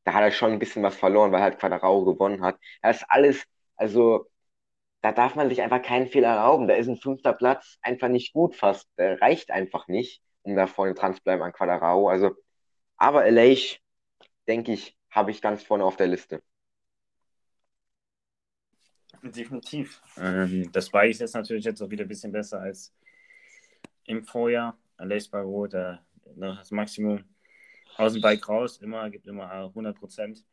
da 0.03 0.13
hat 0.13 0.24
er 0.24 0.31
schon 0.31 0.51
ein 0.53 0.60
bisschen 0.60 0.84
was 0.84 0.96
verloren, 0.96 1.31
weil 1.31 1.41
halt 1.41 1.60
Quadraro 1.60 2.05
gewonnen 2.05 2.43
hat. 2.43 2.58
Das 2.81 2.98
ist 2.98 3.05
alles, 3.10 3.43
also 3.75 4.27
da 5.01 5.12
darf 5.12 5.36
man 5.36 5.50
sich 5.50 5.62
einfach 5.62 5.81
keinen 5.81 6.08
Fehler 6.08 6.29
erlauben. 6.29 6.67
Da 6.67 6.75
ist 6.75 6.88
ein 6.88 6.98
fünfter 6.98 7.34
Platz 7.34 7.77
einfach 7.81 8.08
nicht 8.10 8.34
gut 8.34 8.55
fast. 8.55 8.88
Der 8.98 9.22
reicht 9.22 9.51
einfach 9.51 9.88
nicht, 9.88 10.22
um 10.43 10.55
da 10.55 10.67
vorne 10.67 10.93
dran 10.93 11.15
zu 11.15 11.22
bleiben 11.24 11.41
an 11.43 11.53
Quadraro. 11.53 12.10
Also 12.10 12.31
aber 12.98 13.25
LA, 13.25 13.55
denke 14.48 14.74
ich, 14.74 14.98
habe 15.12 15.31
ich 15.31 15.41
ganz 15.41 15.63
vorne 15.63 15.86
auf 15.86 15.98
der 15.98 16.08
Liste. 16.08 16.41
Definitiv. 19.24 20.01
Ähm, 20.18 20.72
das 20.72 20.90
Bike 20.90 21.12
ist 21.12 21.22
jetzt 21.22 21.36
natürlich 21.36 21.66
jetzt 21.66 21.82
auch 21.82 21.90
wieder 21.90 22.06
ein 22.06 22.08
bisschen 22.08 22.32
besser 22.32 22.60
als 22.60 22.94
im 24.06 24.24
Vorjahr. 24.24 24.78
Lace 24.98 25.30
bei 25.30 25.42
Rot, 25.42 25.74
äh, 25.74 25.98
das 26.36 26.72
Maximum 26.72 27.24
aus 27.98 28.13
dem 28.13 28.22
Bike 28.22 28.48
raus, 28.48 28.78
immer, 28.78 29.10
gibt 29.10 29.28
immer 29.28 29.50
100 29.51 29.98
Prozent. 29.98 30.46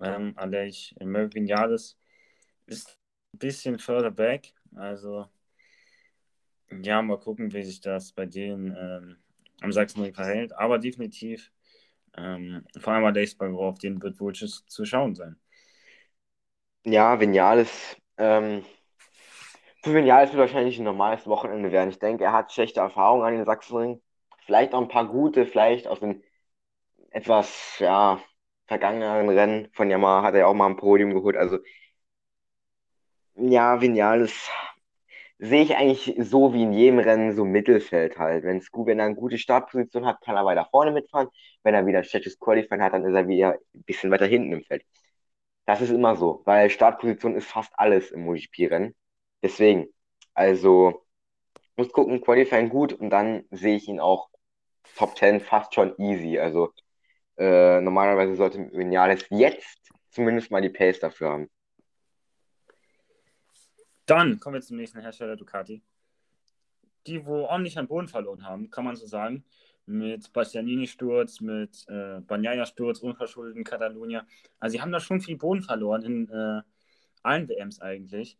Ähm, 0.00 0.32
Alech 0.36 0.94
Melvin 1.00 1.46
Jahres 1.46 1.96
ist 2.66 2.98
ein 3.34 3.38
bisschen 3.38 3.78
further 3.78 4.10
back, 4.10 4.52
also 4.74 5.28
ja, 6.82 7.02
mal 7.02 7.18
gucken, 7.20 7.52
wie 7.52 7.62
sich 7.62 7.80
das 7.80 8.12
bei 8.12 8.26
denen 8.26 8.74
ähm, 8.76 9.16
am 9.60 9.72
Sachsenring 9.72 10.14
verhält, 10.14 10.52
aber 10.54 10.78
definitiv 10.78 11.52
ähm, 12.16 12.64
vor 12.78 12.94
allem 12.94 13.04
Alech 13.04 13.36
Rot, 13.40 13.74
auf 13.74 13.78
den 13.78 14.02
wird 14.02 14.18
wohl 14.20 14.32
zu 14.34 14.84
schauen 14.84 15.14
sein. 15.14 15.36
Ja, 16.84 17.18
Vinales, 17.20 17.96
ähm, 18.18 18.64
für 19.82 19.94
Vinales 19.94 20.30
wird 20.30 20.40
wahrscheinlich 20.40 20.78
ein 20.78 20.84
normales 20.84 21.26
Wochenende 21.26 21.72
werden. 21.72 21.90
Ich 21.90 21.98
denke, 21.98 22.24
er 22.24 22.32
hat 22.32 22.52
schlechte 22.52 22.80
Erfahrungen 22.80 23.24
an 23.24 23.34
den 23.34 23.44
Sachsenring. 23.44 24.00
Vielleicht 24.46 24.74
auch 24.74 24.80
ein 24.80 24.88
paar 24.88 25.06
gute, 25.08 25.46
vielleicht 25.46 25.86
aus 25.86 26.00
den 26.00 26.22
etwas, 27.10 27.78
ja, 27.80 28.20
vergangeneren 28.66 29.28
Rennen 29.30 29.68
von 29.74 29.90
Yamaha 29.90 30.24
hat 30.24 30.34
er 30.36 30.48
auch 30.48 30.54
mal 30.54 30.68
ein 30.68 30.76
Podium 30.76 31.14
geholt. 31.14 31.36
Also, 31.36 31.58
ja, 33.34 33.80
Vinales 33.80 34.48
sehe 35.38 35.62
ich 35.64 35.76
eigentlich 35.76 36.14
so 36.18 36.52
wie 36.54 36.62
in 36.62 36.72
jedem 36.72 36.98
Rennen 37.00 37.34
so 37.36 37.44
Mittelfeld 37.44 38.18
halt. 38.18 38.44
Wenn's 38.44 38.70
gut, 38.70 38.86
wenn 38.88 38.98
er 39.00 39.06
eine 39.06 39.14
gute 39.16 39.38
Startposition 39.38 40.06
hat, 40.06 40.20
kann 40.22 40.36
er 40.36 40.44
weiter 40.44 40.68
vorne 40.70 40.92
mitfahren. 40.92 41.28
Wenn 41.62 41.74
er 41.74 41.86
wieder 41.86 41.98
ein 41.98 42.04
schlechtes 42.04 42.38
Qualifying 42.38 42.82
hat, 42.82 42.92
dann 42.94 43.04
ist 43.04 43.14
er 43.14 43.28
wieder 43.28 43.52
ein 43.74 43.84
bisschen 43.84 44.10
weiter 44.10 44.26
hinten 44.26 44.52
im 44.52 44.64
Feld. 44.64 44.84
Das 45.64 45.80
ist 45.80 45.90
immer 45.90 46.16
so, 46.16 46.42
weil 46.44 46.70
Startposition 46.70 47.36
ist 47.36 47.46
fast 47.46 47.72
alles 47.76 48.10
im 48.10 48.24
MotoGP-Rennen. 48.24 48.94
Deswegen, 49.42 49.88
also 50.34 51.04
muss 51.76 51.92
gucken, 51.92 52.20
Qualifying 52.20 52.68
gut 52.68 52.92
und 52.92 53.10
dann 53.10 53.44
sehe 53.50 53.76
ich 53.76 53.88
ihn 53.88 54.00
auch 54.00 54.28
Top 54.96 55.16
10 55.16 55.40
fast 55.40 55.74
schon 55.74 55.96
easy. 55.98 56.38
Also 56.38 56.72
äh, 57.38 57.80
normalerweise 57.80 58.34
sollte 58.36 58.70
Vinales 58.72 59.26
jetzt 59.30 59.90
zumindest 60.10 60.50
mal 60.50 60.60
die 60.60 60.68
Pace 60.68 61.00
dafür 61.00 61.30
haben. 61.30 61.50
Dann 64.06 64.40
kommen 64.40 64.54
wir 64.54 64.60
zum 64.60 64.76
nächsten 64.76 65.00
Hersteller 65.00 65.36
Ducati. 65.36 65.82
Die, 67.06 67.24
wo 67.24 67.44
ordentlich 67.44 67.78
an 67.78 67.88
Boden 67.88 68.08
verloren 68.08 68.44
haben, 68.44 68.70
kann 68.70 68.84
man 68.84 68.96
so 68.96 69.06
sagen 69.06 69.44
mit 69.86 70.32
Bastianini-Sturz, 70.32 71.40
mit 71.40 71.84
äh, 71.88 72.20
Bagnaia-Sturz, 72.20 73.00
unverschuldet 73.00 73.56
in 73.56 73.64
Katalonien. 73.64 74.22
Also 74.60 74.74
sie 74.74 74.80
haben 74.80 74.92
da 74.92 75.00
schon 75.00 75.20
viel 75.20 75.36
Boden 75.36 75.62
verloren 75.62 76.02
in 76.02 76.28
äh, 76.28 76.62
allen 77.22 77.48
WMs 77.48 77.80
eigentlich. 77.80 78.38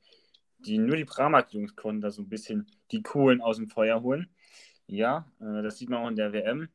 Die, 0.58 0.78
nur 0.78 0.96
die 0.96 1.04
Pramac-Jungs 1.04 1.74
konnten 1.74 2.00
da 2.00 2.10
so 2.10 2.22
ein 2.22 2.28
bisschen 2.28 2.70
die 2.92 3.02
Kohlen 3.02 3.40
aus 3.40 3.56
dem 3.56 3.68
Feuer 3.68 4.02
holen. 4.02 4.28
Ja, 4.86 5.30
äh, 5.40 5.62
das 5.62 5.78
sieht 5.78 5.88
man 5.90 6.04
auch 6.04 6.08
in 6.08 6.16
der 6.16 6.32
WM. 6.32 6.68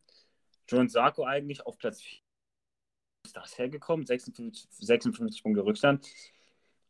John 0.67 0.89
Sarko 0.89 1.23
eigentlich 1.23 1.65
auf 1.65 1.77
Platz 1.77 2.01
4 2.01 2.19
ist 3.25 3.35
das 3.35 3.57
hergekommen, 3.57 4.05
56, 4.05 4.67
56 4.71 5.43
Punkte 5.43 5.63
Rückstand. 5.65 6.05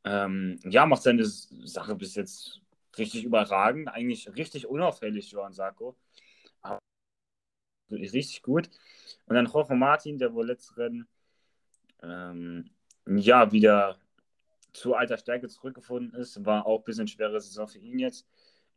Ähm, 0.04 0.60
ja, 0.64 0.86
macht 0.86 1.04
seine 1.04 1.26
Sache 1.26 1.96
bis 1.96 2.16
jetzt 2.16 2.62
richtig 2.98 3.24
überragend, 3.24 3.88
eigentlich 3.88 4.36
richtig 4.36 4.68
unauffällig, 4.68 5.32
Johann 5.32 5.54
Sarko 5.54 5.96
richtig 7.92 8.42
gut. 8.42 8.70
Und 9.26 9.36
dann 9.36 9.46
Jorge 9.46 9.76
Martin, 9.76 10.18
der 10.18 10.34
wohl 10.34 10.48
letztes 10.48 10.78
Rennen 10.78 11.08
ähm, 12.02 12.70
ja 13.06 13.52
wieder 13.52 13.98
zu 14.74 14.96
alter 14.96 15.18
Stärke 15.18 15.48
zurückgefunden 15.48 16.20
ist, 16.20 16.46
war 16.46 16.66
auch 16.66 16.80
ein 16.80 16.84
bisschen 16.86 17.08
schwere 17.08 17.40
Saison 17.42 17.68
für 17.68 17.80
ihn 17.80 18.00
jetzt. 18.00 18.28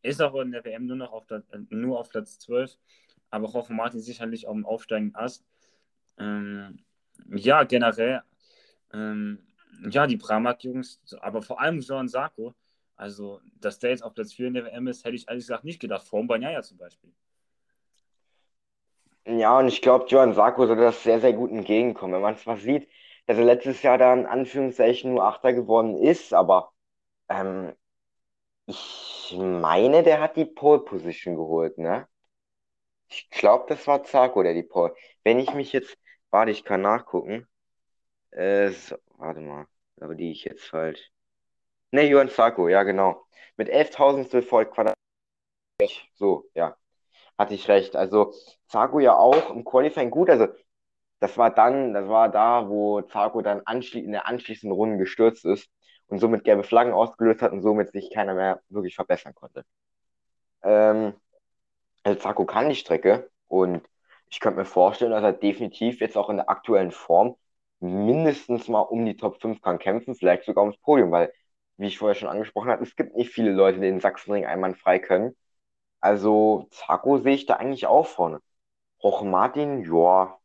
Ist 0.02 0.23
auch 0.23 0.35
in 0.40 0.52
der 0.52 0.64
WM 0.64 0.87
nur 0.87 0.97
noch 0.97 1.12
auf, 1.12 1.26
der, 1.26 1.43
nur 1.69 1.99
auf 1.99 2.09
Platz 2.09 2.38
12, 2.38 2.79
aber 3.31 3.50
Jorge 3.50 3.75
Martin 3.75 4.00
sicherlich 4.00 4.47
auf 4.47 4.55
dem 4.55 4.64
aufsteigenden 4.64 5.14
Ast. 5.14 5.45
Ähm, 6.19 6.79
ja, 7.29 7.64
generell, 7.64 8.23
ähm, 8.93 9.40
ja, 9.90 10.07
die 10.07 10.17
Pramac-Jungs, 10.17 11.00
aber 11.21 11.43
vor 11.43 11.61
allem 11.61 11.81
Jean 11.81 12.09
Sarko, 12.09 12.55
also, 12.97 13.40
dass 13.61 13.79
der 13.79 13.90
jetzt 13.90 14.02
auf 14.02 14.14
Platz 14.14 14.33
4 14.35 14.49
in 14.49 14.55
der 14.55 14.64
WM 14.67 14.87
ist, 14.87 15.05
hätte 15.05 15.17
ich 15.17 15.29
ehrlich 15.29 15.45
gesagt 15.45 15.64
nicht 15.64 15.81
gedacht, 15.81 16.07
vor 16.07 16.21
dem 16.21 16.26
Banyaya 16.26 16.62
zum 16.62 16.76
Beispiel. 16.76 17.11
Ja, 19.27 19.59
und 19.59 19.69
ich 19.69 19.83
glaube, 19.83 20.07
Johann 20.09 20.35
Sarko 20.35 20.67
sollte 20.67 20.83
das 20.83 21.03
sehr, 21.03 21.21
sehr 21.21 21.33
gut 21.33 21.50
entgegenkommen. 21.50 22.15
Wenn 22.15 22.23
man 22.23 22.37
zwar 22.39 22.57
sieht, 22.57 22.89
dass 23.27 23.39
er 23.39 23.45
letztes 23.45 23.83
Jahr 23.83 23.99
da 23.99 24.12
in 24.15 24.27
Anführungszeichen 24.27 25.12
nur 25.15 25.25
Achter 25.25 25.53
geworden 25.53 25.97
ist, 25.97 26.33
aber 26.35 26.73
ähm, 27.29 27.75
ich 28.67 29.35
meine, 29.39 30.03
der 30.05 30.21
hat 30.21 30.37
die 30.37 30.47
Pole 30.47 30.81
Position 30.81 31.37
geholt, 31.37 31.79
ne? 31.79 32.09
Ich 33.09 33.29
glaube, 33.31 33.67
das 33.69 33.87
war 33.87 34.05
Zarko, 34.05 34.43
der 34.43 34.55
die 34.55 34.62
Pole. 34.62 34.95
Wenn 35.25 35.39
ich 35.39 35.53
mich 35.55 35.73
jetzt, 35.73 35.97
warte, 36.31 36.50
ich 36.53 36.65
kann 36.65 36.83
nachgucken. 36.83 37.47
Äh, 38.33 38.71
so, 38.71 38.97
warte 39.19 39.41
mal, 39.41 39.67
aber 40.00 40.15
die 40.17 40.33
ich 40.33 40.45
jetzt 40.45 40.65
falsch. 40.67 41.11
Ne, 41.93 42.05
Johann 42.09 42.31
Zarko, 42.31 42.69
ja, 42.69 42.83
genau. 42.85 43.27
Mit 43.57 43.69
11.000 43.71 44.33
Volt 44.50 44.73
Quadrat. 44.73 44.97
So, 46.19 46.49
ja 46.55 46.77
hatte 47.40 47.54
ich 47.54 47.68
recht. 47.68 47.97
Also 47.97 48.35
Zago 48.68 49.00
ja 49.00 49.16
auch 49.16 49.50
im 49.50 49.64
Qualifying 49.64 50.11
gut. 50.11 50.30
Also 50.30 50.49
das 51.20 51.38
war 51.38 51.50
dann, 51.50 51.94
das 51.94 52.09
war 52.09 52.30
da, 52.30 52.68
wo 52.68 53.02
Zago 53.02 53.42
dann 53.42 53.62
anschli 53.64 54.00
in 54.00 54.12
der 54.12 54.28
anschließenden 54.28 54.75
Runde 54.76 54.99
gestürzt 54.99 55.44
ist 55.44 55.68
und 56.09 56.18
somit 56.20 56.44
gelbe 56.44 56.64
Flaggen 56.64 56.92
ausgelöst 56.92 57.42
hat 57.42 57.52
und 57.52 57.62
somit 57.62 57.92
sich 57.92 58.11
keiner 58.12 58.35
mehr 58.35 58.61
wirklich 58.68 58.94
verbessern 58.97 59.35
konnte. 59.35 59.64
Ähm, 60.62 61.14
also 62.02 62.20
Zago 62.20 62.44
kann 62.47 62.68
die 62.68 62.75
Strecke 62.76 63.30
und 63.49 63.82
ich 64.30 64.40
könnte 64.40 64.59
mir 64.61 64.64
vorstellen, 64.64 65.12
dass 65.12 65.23
er 65.25 65.32
definitiv 65.32 66.00
jetzt 66.00 66.16
auch 66.16 66.30
in 66.30 66.37
der 66.37 66.50
aktuellen 66.50 66.92
Form 66.92 67.37
mindestens 67.80 68.68
mal 68.68 68.82
um 68.82 69.04
die 69.06 69.16
Top 69.16 69.40
5 69.40 69.61
kann 69.62 69.78
kämpfen, 69.78 70.14
vielleicht 70.14 70.44
sogar 70.44 70.64
ums 70.64 70.78
Podium, 70.78 71.11
weil, 71.11 71.32
wie 71.78 71.87
ich 71.88 71.99
vorher 71.99 72.14
schon 72.14 72.28
angesprochen 72.28 72.70
habe, 72.70 72.82
es 72.85 72.97
gibt 72.97 73.16
nicht 73.16 73.30
viele 73.32 73.52
Leute, 73.52 73.80
die 73.80 73.87
den 73.87 74.00
Sachsenring 74.00 74.44
einwandfrei 74.47 74.99
können. 74.99 75.37
Also, 76.00 76.66
Zago 76.71 77.19
sehe 77.19 77.35
ich 77.35 77.47
da 77.47 77.54
eigentlich 77.57 77.87
auch 77.87 78.07
vorne. 78.07 78.40
Roch 79.02 79.23
Martin, 79.23 79.85
ja, 79.85 80.38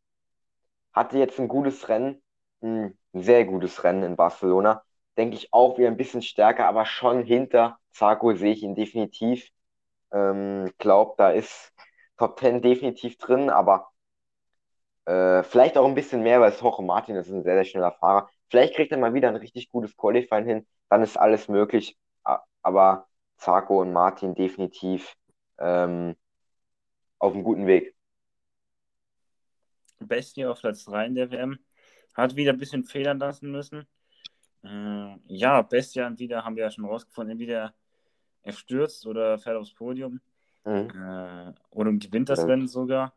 hatte 0.92 1.18
jetzt 1.18 1.38
ein 1.40 1.48
gutes 1.48 1.88
Rennen, 1.88 2.22
ein 2.62 2.98
sehr 3.12 3.44
gutes 3.44 3.84
Rennen 3.84 4.02
in 4.02 4.16
Barcelona. 4.16 4.82
Denke 5.16 5.36
ich 5.36 5.52
auch 5.52 5.78
wieder 5.78 5.88
ein 5.88 5.96
bisschen 5.96 6.22
stärker, 6.22 6.66
aber 6.66 6.84
schon 6.86 7.22
hinter 7.22 7.78
Zago 7.92 8.34
sehe 8.34 8.52
ich 8.52 8.62
ihn 8.62 8.74
definitiv. 8.74 9.48
Ähm, 10.12 10.72
glaub, 10.78 11.16
da 11.18 11.30
ist 11.30 11.72
Top 12.18 12.38
10 12.40 12.62
definitiv 12.62 13.18
drin, 13.18 13.50
aber 13.50 13.90
äh, 15.06 15.42
vielleicht 15.44 15.76
auch 15.78 15.86
ein 15.86 15.94
bisschen 15.94 16.22
mehr, 16.22 16.40
weil 16.40 16.52
es 16.52 16.60
Jorge 16.60 16.82
Martin 16.82 17.16
ist 17.16 17.28
ein 17.30 17.42
sehr, 17.42 17.54
sehr 17.56 17.64
schneller 17.64 17.92
Fahrer. 17.92 18.28
Vielleicht 18.50 18.74
kriegt 18.74 18.92
er 18.92 18.98
mal 18.98 19.14
wieder 19.14 19.28
ein 19.28 19.36
richtig 19.36 19.70
gutes 19.70 19.96
Qualifying 19.96 20.44
hin, 20.46 20.66
dann 20.88 21.02
ist 21.02 21.16
alles 21.16 21.48
möglich. 21.48 21.96
Aber 22.62 23.06
Zarko 23.36 23.80
und 23.82 23.92
Martin 23.92 24.34
definitiv 24.34 25.14
ähm, 25.58 26.16
auf 27.18 27.34
einem 27.34 27.44
guten 27.44 27.66
Weg. 27.66 27.94
Bestie 29.98 30.46
auf 30.46 30.60
Platz 30.60 30.84
3 30.84 31.06
in 31.06 31.14
der 31.14 31.30
WM. 31.30 31.58
Hat 32.14 32.36
wieder 32.36 32.52
ein 32.52 32.58
bisschen 32.58 32.84
federn 32.84 33.18
lassen 33.18 33.50
müssen. 33.50 33.86
Äh, 34.64 35.16
ja, 35.26 35.62
Bestia 35.62 36.18
wieder 36.18 36.44
haben 36.44 36.56
wir 36.56 36.64
ja 36.64 36.70
schon 36.70 36.84
rausgefunden, 36.84 37.32
entweder 37.32 37.74
er 38.42 38.52
stürzt 38.52 39.06
oder 39.06 39.38
fährt 39.38 39.56
aufs 39.56 39.74
Podium. 39.74 40.20
Mhm. 40.64 40.90
Äh, 40.90 41.52
oder 41.70 41.92
gewinnt 41.92 42.28
das 42.28 42.40
ja. 42.40 42.46
Rennen 42.46 42.68
sogar. 42.68 43.14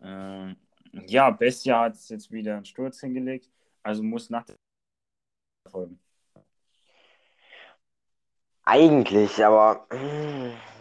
Äh, 0.00 0.54
ja, 1.06 1.30
Bestia 1.30 1.82
hat 1.82 1.96
jetzt 2.08 2.30
wieder 2.30 2.56
einen 2.56 2.64
Sturz 2.64 3.00
hingelegt, 3.00 3.50
also 3.82 4.02
muss 4.02 4.30
nach 4.30 4.44
der 4.44 4.56
folgen. 5.70 6.00
Eigentlich, 8.64 9.44
aber 9.44 9.86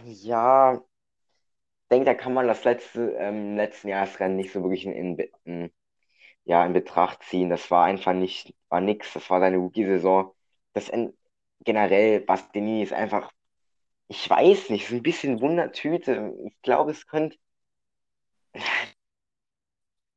ja, 0.05 0.81
denke, 1.91 2.05
da 2.05 2.13
kann 2.13 2.33
man 2.33 2.47
das 2.47 2.63
letzte, 2.63 3.11
ähm, 3.19 3.55
letzten 3.57 3.89
Jahresrennen 3.89 4.35
nicht 4.37 4.51
so 4.51 4.61
wirklich 4.63 4.85
in, 4.85 5.17
in, 5.45 5.71
ja, 6.45 6.65
in 6.65 6.73
Betracht 6.73 7.23
ziehen. 7.23 7.49
Das 7.49 7.71
war 7.71 7.85
einfach 7.85 8.13
nicht, 8.13 8.55
war 8.69 8.81
nix. 8.81 9.13
Das 9.13 9.29
war 9.29 9.39
seine 9.39 9.57
Rookie-Saison. 9.57 10.33
Das 10.73 10.89
in, 10.89 11.17
generell, 11.61 12.21
Bastianini 12.21 12.83
ist 12.83 12.93
einfach, 12.93 13.31
ich 14.07 14.29
weiß 14.29 14.69
nicht, 14.71 14.85
ist 14.85 14.93
ein 14.93 15.03
bisschen 15.03 15.41
Wundertüte. 15.41 16.33
Ich 16.47 16.61
glaube, 16.61 16.91
es 16.91 17.07
könnte 17.07 17.37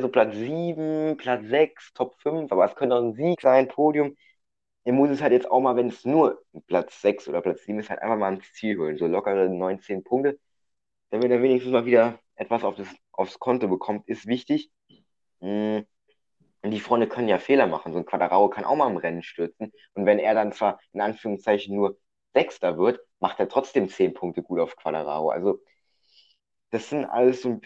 so 0.01 0.09
Platz 0.09 0.35
7, 0.37 1.17
Platz 1.17 1.47
6, 1.47 1.93
Top 1.95 2.15
5, 2.21 2.53
aber 2.53 2.65
es 2.67 2.75
könnte 2.77 2.97
auch 2.97 3.03
ein 3.03 3.15
Sieg 3.15 3.41
sein, 3.41 3.69
Podium. 3.69 4.17
Er 4.85 4.93
muss 4.95 5.11
es 5.11 5.23
halt 5.23 5.33
jetzt 5.33 5.51
auch 5.51 5.61
mal, 5.61 5.77
wenn 5.77 5.89
es 5.89 6.05
nur 6.05 6.43
Platz 6.67 7.01
6 7.03 7.29
oder 7.29 7.43
Platz 7.43 7.65
7 7.65 7.79
ist, 7.81 7.91
halt 7.91 8.03
einfach 8.03 8.17
mal 8.19 8.35
ins 8.35 8.53
Ziel 8.55 8.79
holen. 8.79 8.99
So 8.99 9.07
lockere 9.07 9.49
19 9.49 10.05
Punkte 10.05 10.39
damit 11.11 11.31
er 11.31 11.43
wenigstens 11.43 11.73
mal 11.73 11.87
wieder 11.87 12.19
etwas 12.37 12.65
auf 12.65 12.77
das, 12.77 12.89
aufs 13.13 13.39
Konto 13.39 13.69
bekommt, 13.69 14.09
ist 14.09 14.27
wichtig. 14.27 14.71
Mm, 15.41 15.81
die 16.65 16.81
Freunde 16.81 17.09
können 17.09 17.29
ja 17.29 17.39
Fehler 17.39 17.67
machen. 17.67 17.93
So 17.93 17.99
ein 17.99 18.07
Quadraro 18.07 18.49
kann 18.49 18.65
auch 18.65 18.77
mal 18.77 18.91
im 18.91 18.97
Rennen 18.97 19.23
stürzen. 19.23 19.73
Und 19.95 20.07
wenn 20.07 20.19
er 20.19 20.35
dann 20.35 20.53
zwar 20.53 20.81
in 20.93 21.01
Anführungszeichen 21.01 21.75
nur 21.75 21.99
Sechster 22.35 22.79
wird, 22.79 23.01
macht 23.21 23.41
er 23.41 23.49
trotzdem 23.49 23.89
zehn 23.89 24.15
Punkte 24.15 24.43
gut 24.43 24.61
auf 24.61 24.77
Quadraro. 24.77 25.31
Also, 25.31 25.61
das 26.71 26.89
sind 26.91 27.05
alles 27.07 27.43
so 27.43 27.61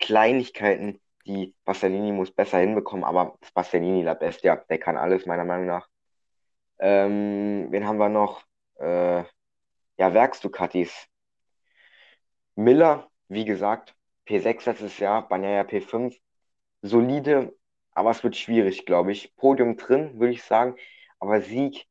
Kleinigkeiten, 0.00 1.00
die 1.26 1.54
Bastianini 1.64 2.12
muss 2.12 2.30
besser 2.30 2.58
hinbekommen, 2.58 3.04
aber 3.04 3.38
Bastianini 3.54 4.02
la 4.02 4.14
Bestia, 4.14 4.56
der 4.56 4.78
kann 4.78 4.96
alles, 4.96 5.26
meiner 5.26 5.44
Meinung 5.44 5.66
nach. 5.66 5.88
Ähm, 6.78 7.68
wen 7.70 7.86
haben 7.86 7.98
wir 7.98 8.08
noch? 8.08 8.42
Äh, 8.78 9.24
ja, 9.98 10.14
Werks-Ducatis. 10.14 11.08
Miller, 12.58 13.08
wie 13.28 13.44
gesagt, 13.44 13.94
P6 14.26 14.66
letztes 14.66 14.98
Jahr, 14.98 15.28
Banyaya 15.28 15.62
P5. 15.62 16.18
Solide, 16.82 17.54
aber 17.92 18.10
es 18.10 18.24
wird 18.24 18.36
schwierig, 18.36 18.84
glaube 18.84 19.12
ich. 19.12 19.34
Podium 19.36 19.76
drin, 19.76 20.18
würde 20.18 20.32
ich 20.32 20.42
sagen. 20.42 20.74
Aber 21.20 21.40
Sieg, 21.40 21.86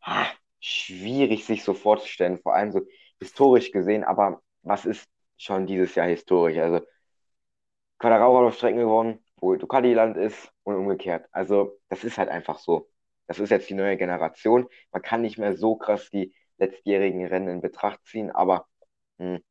ah, 0.00 0.26
schwierig 0.60 1.44
sich 1.44 1.62
so 1.62 1.74
vorzustellen. 1.74 2.38
Vor 2.38 2.54
allem 2.54 2.72
so 2.72 2.80
historisch 3.20 3.70
gesehen. 3.70 4.04
Aber 4.04 4.42
was 4.62 4.86
ist 4.86 5.08
schon 5.36 5.66
dieses 5.66 5.94
Jahr 5.94 6.06
historisch? 6.08 6.56
Also, 6.58 6.80
Quadraro 7.98 8.38
hat 8.38 8.46
auf 8.46 8.56
Strecken 8.56 8.78
gewonnen, 8.78 9.22
wo 9.36 9.56
Ducati 9.56 9.92
Land 9.92 10.16
ist 10.16 10.50
und 10.62 10.76
umgekehrt. 10.76 11.28
Also, 11.32 11.78
das 11.90 12.02
ist 12.04 12.16
halt 12.16 12.30
einfach 12.30 12.58
so. 12.58 12.88
Das 13.26 13.38
ist 13.40 13.50
jetzt 13.50 13.68
die 13.68 13.74
neue 13.74 13.98
Generation. 13.98 14.68
Man 14.90 15.02
kann 15.02 15.20
nicht 15.22 15.36
mehr 15.36 15.54
so 15.54 15.76
krass 15.76 16.08
die 16.10 16.34
letztjährigen 16.56 17.26
Rennen 17.26 17.48
in 17.48 17.60
Betracht 17.60 18.00
ziehen, 18.06 18.30
aber 18.30 18.66
mh, 19.18 19.36
hm, 19.36 19.44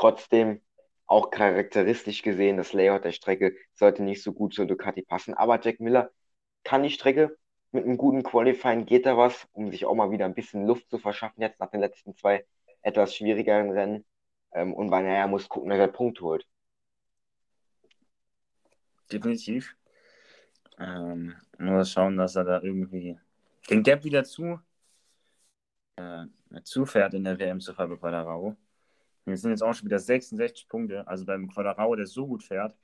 trotzdem 0.00 0.60
auch 1.06 1.30
charakteristisch 1.30 2.22
gesehen, 2.22 2.56
das 2.56 2.72
Layout 2.72 3.04
der 3.04 3.12
Strecke 3.12 3.56
sollte 3.74 4.02
nicht 4.02 4.22
so 4.22 4.32
gut 4.32 4.54
zur 4.54 4.66
Ducati 4.66 5.02
passen. 5.02 5.34
Aber 5.34 5.60
Jack 5.60 5.80
Miller 5.80 6.10
kann 6.64 6.82
die 6.82 6.90
Strecke 6.90 7.36
mit 7.72 7.84
einem 7.84 7.98
guten 7.98 8.22
Qualifying 8.22 8.86
geht 8.86 9.06
da 9.06 9.16
was, 9.16 9.46
um 9.52 9.70
sich 9.70 9.84
auch 9.84 9.94
mal 9.94 10.10
wieder 10.10 10.24
ein 10.24 10.34
bisschen 10.34 10.66
Luft 10.66 10.88
zu 10.90 10.98
verschaffen, 10.98 11.42
jetzt 11.42 11.60
nach 11.60 11.70
den 11.70 11.80
letzten 11.80 12.14
zwei 12.16 12.44
etwas 12.82 13.14
schwierigeren 13.14 13.70
Rennen. 13.70 14.04
Ähm, 14.52 14.74
und 14.74 14.92
er 14.92 15.28
muss 15.28 15.48
gucken, 15.48 15.70
dass 15.70 15.78
er 15.78 15.88
Punkt 15.88 16.20
holt. 16.20 16.46
Definitiv. 19.12 19.76
Ähm, 20.78 21.34
nur 21.58 21.84
schauen, 21.84 22.16
dass 22.16 22.36
er 22.36 22.44
da 22.44 22.62
irgendwie 22.62 23.18
den 23.68 23.82
Gap 23.82 24.04
wieder 24.04 24.24
zu 24.24 24.60
äh, 25.96 26.26
zufährt 26.64 27.14
in 27.14 27.24
der 27.24 27.38
WM 27.38 27.60
zu 27.60 27.74
Fabio 27.74 27.98
Quadraro. 27.98 28.56
Wir 29.30 29.38
sind 29.38 29.50
jetzt 29.50 29.62
auch 29.62 29.74
schon 29.74 29.86
wieder 29.86 29.98
66 29.98 30.68
Punkte. 30.68 31.06
Also 31.06 31.24
beim 31.24 31.48
Quadraro, 31.48 31.96
der 31.96 32.06
so 32.06 32.26
gut 32.26 32.42
fährt, 32.42 32.76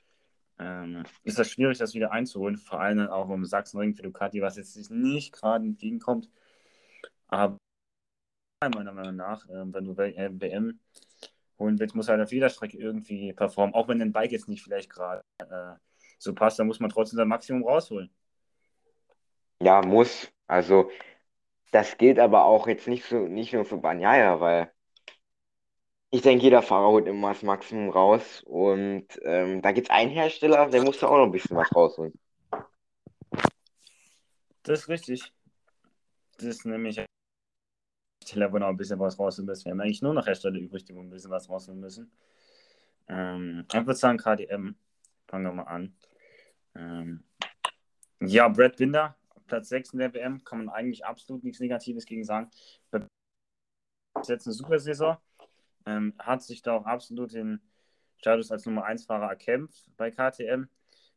ähm, 0.59 1.05
ist 1.25 1.39
das 1.39 1.51
schwierig, 1.51 1.79
das 1.79 1.95
wieder 1.95 2.13
einzuholen. 2.13 2.57
Vor 2.57 2.81
allem 2.81 3.09
auch 3.09 3.29
um 3.29 3.45
Sachsenring 3.45 3.95
für 3.95 4.03
Ducati, 4.03 4.41
was 4.43 4.57
jetzt 4.57 4.91
nicht 4.91 5.33
gerade 5.33 5.65
entgegenkommt. 5.65 6.31
Aber 7.29 7.59
meiner 8.75 8.93
Meinung 8.93 9.17
nach, 9.17 9.47
äh, 9.49 9.65
wenn 9.73 9.85
du 9.85 9.97
WM 9.97 10.41
äh, 10.41 10.73
holen 11.59 11.79
willst, 11.79 11.95
muss 11.95 12.09
halt 12.09 12.21
auf 12.21 12.33
jeder 12.33 12.49
Strecke 12.49 12.79
irgendwie 12.79 13.33
performen. 13.33 13.75
Auch 13.75 13.89
wenn 13.89 13.99
dein 13.99 14.13
Bike 14.13 14.33
jetzt 14.33 14.49
nicht 14.49 14.63
vielleicht 14.63 14.91
gerade 14.91 15.23
äh, 15.39 15.75
so 16.19 16.35
passt, 16.35 16.59
dann 16.59 16.67
muss 16.67 16.81
man 16.81 16.91
trotzdem 16.91 17.19
sein 17.19 17.29
Maximum 17.29 17.65
rausholen. 17.65 18.11
Ja, 19.61 19.83
muss. 19.83 20.31
Also, 20.47 20.91
das 21.73 21.99
gilt 21.99 22.19
aber 22.19 22.45
auch 22.45 22.67
jetzt 22.67 22.89
nicht, 22.89 23.05
so, 23.05 23.27
nicht 23.27 23.53
nur 23.53 23.65
für 23.65 23.79
Banyaya, 23.79 24.41
weil 24.41 24.73
ich 26.17 26.23
denke, 26.23 26.45
jeder 26.45 26.63
Fahrer 26.63 26.89
holt 26.89 27.07
immer 27.07 27.29
das 27.29 27.43
Maximum 27.43 27.91
raus. 27.91 28.43
Und 28.47 29.07
ähm, 29.23 29.61
da 29.61 29.73
gibt 29.73 29.89
es 29.89 29.91
einen 29.91 30.11
Hersteller, 30.11 30.69
der 30.71 30.83
muss 30.83 30.99
da 30.99 31.09
auch 31.09 31.19
noch 31.19 31.25
ein 31.25 31.31
bisschen 31.31 31.57
was 31.57 31.75
rausholen. 31.75 32.19
Das 34.63 34.81
ist 34.81 34.89
richtig. 34.89 35.33
Das 36.39 36.47
ist 36.47 36.65
nämlich 36.65 37.05
Hersteller, 38.23 38.51
wo 38.51 38.59
noch 38.59 38.69
ein 38.69 38.77
bisschen 38.79 38.99
was 38.99 39.19
rausholen 39.19 39.47
müssen. 39.47 39.67
Wir 39.67 39.73
haben 39.73 39.81
eigentlich 39.81 40.01
nur 40.01 40.15
noch 40.15 40.27
Hersteller 40.27 40.59
übrig, 40.59 40.85
die 40.87 40.95
ein 40.95 41.11
bisschen 41.11 41.31
was 41.31 41.51
rausholen 41.51 41.81
müssen. 41.81 42.11
Ähm, 43.09 43.67
ich 43.71 43.75
würde 43.75 43.95
sagen, 43.95 44.17
KDM. 44.17 44.75
Fangen 45.29 45.45
wir 45.45 45.53
mal 45.53 45.65
an. 45.65 45.95
Ähm, 46.75 47.25
ja, 48.21 48.49
Brad 48.49 48.77
Binder, 48.77 49.17
Platz 49.47 49.69
6 49.69 49.93
in 49.93 49.99
der 49.99 50.15
WM, 50.15 50.43
kann 50.45 50.65
man 50.65 50.69
eigentlich 50.71 51.05
absolut 51.05 51.45
nichts 51.45 51.61
Negatives 51.61 52.07
gegen 52.07 52.25
sagen. 52.25 52.51
Ist 54.19 54.31
jetzt 54.31 54.47
eine 54.47 54.55
super 54.55 54.79
Saison. 54.79 55.19
Ähm, 55.87 56.15
hat 56.19 56.43
sich 56.43 56.63
da 56.63 56.73
auch 56.73 56.85
absolut 56.85 57.33
den 57.33 57.61
Status 58.19 58.51
als 58.51 58.67
Nummer 58.67 58.85
1 58.85 59.05
Fahrer 59.05 59.29
erkämpft 59.29 59.91
bei 59.97 60.11
KTM. 60.11 60.65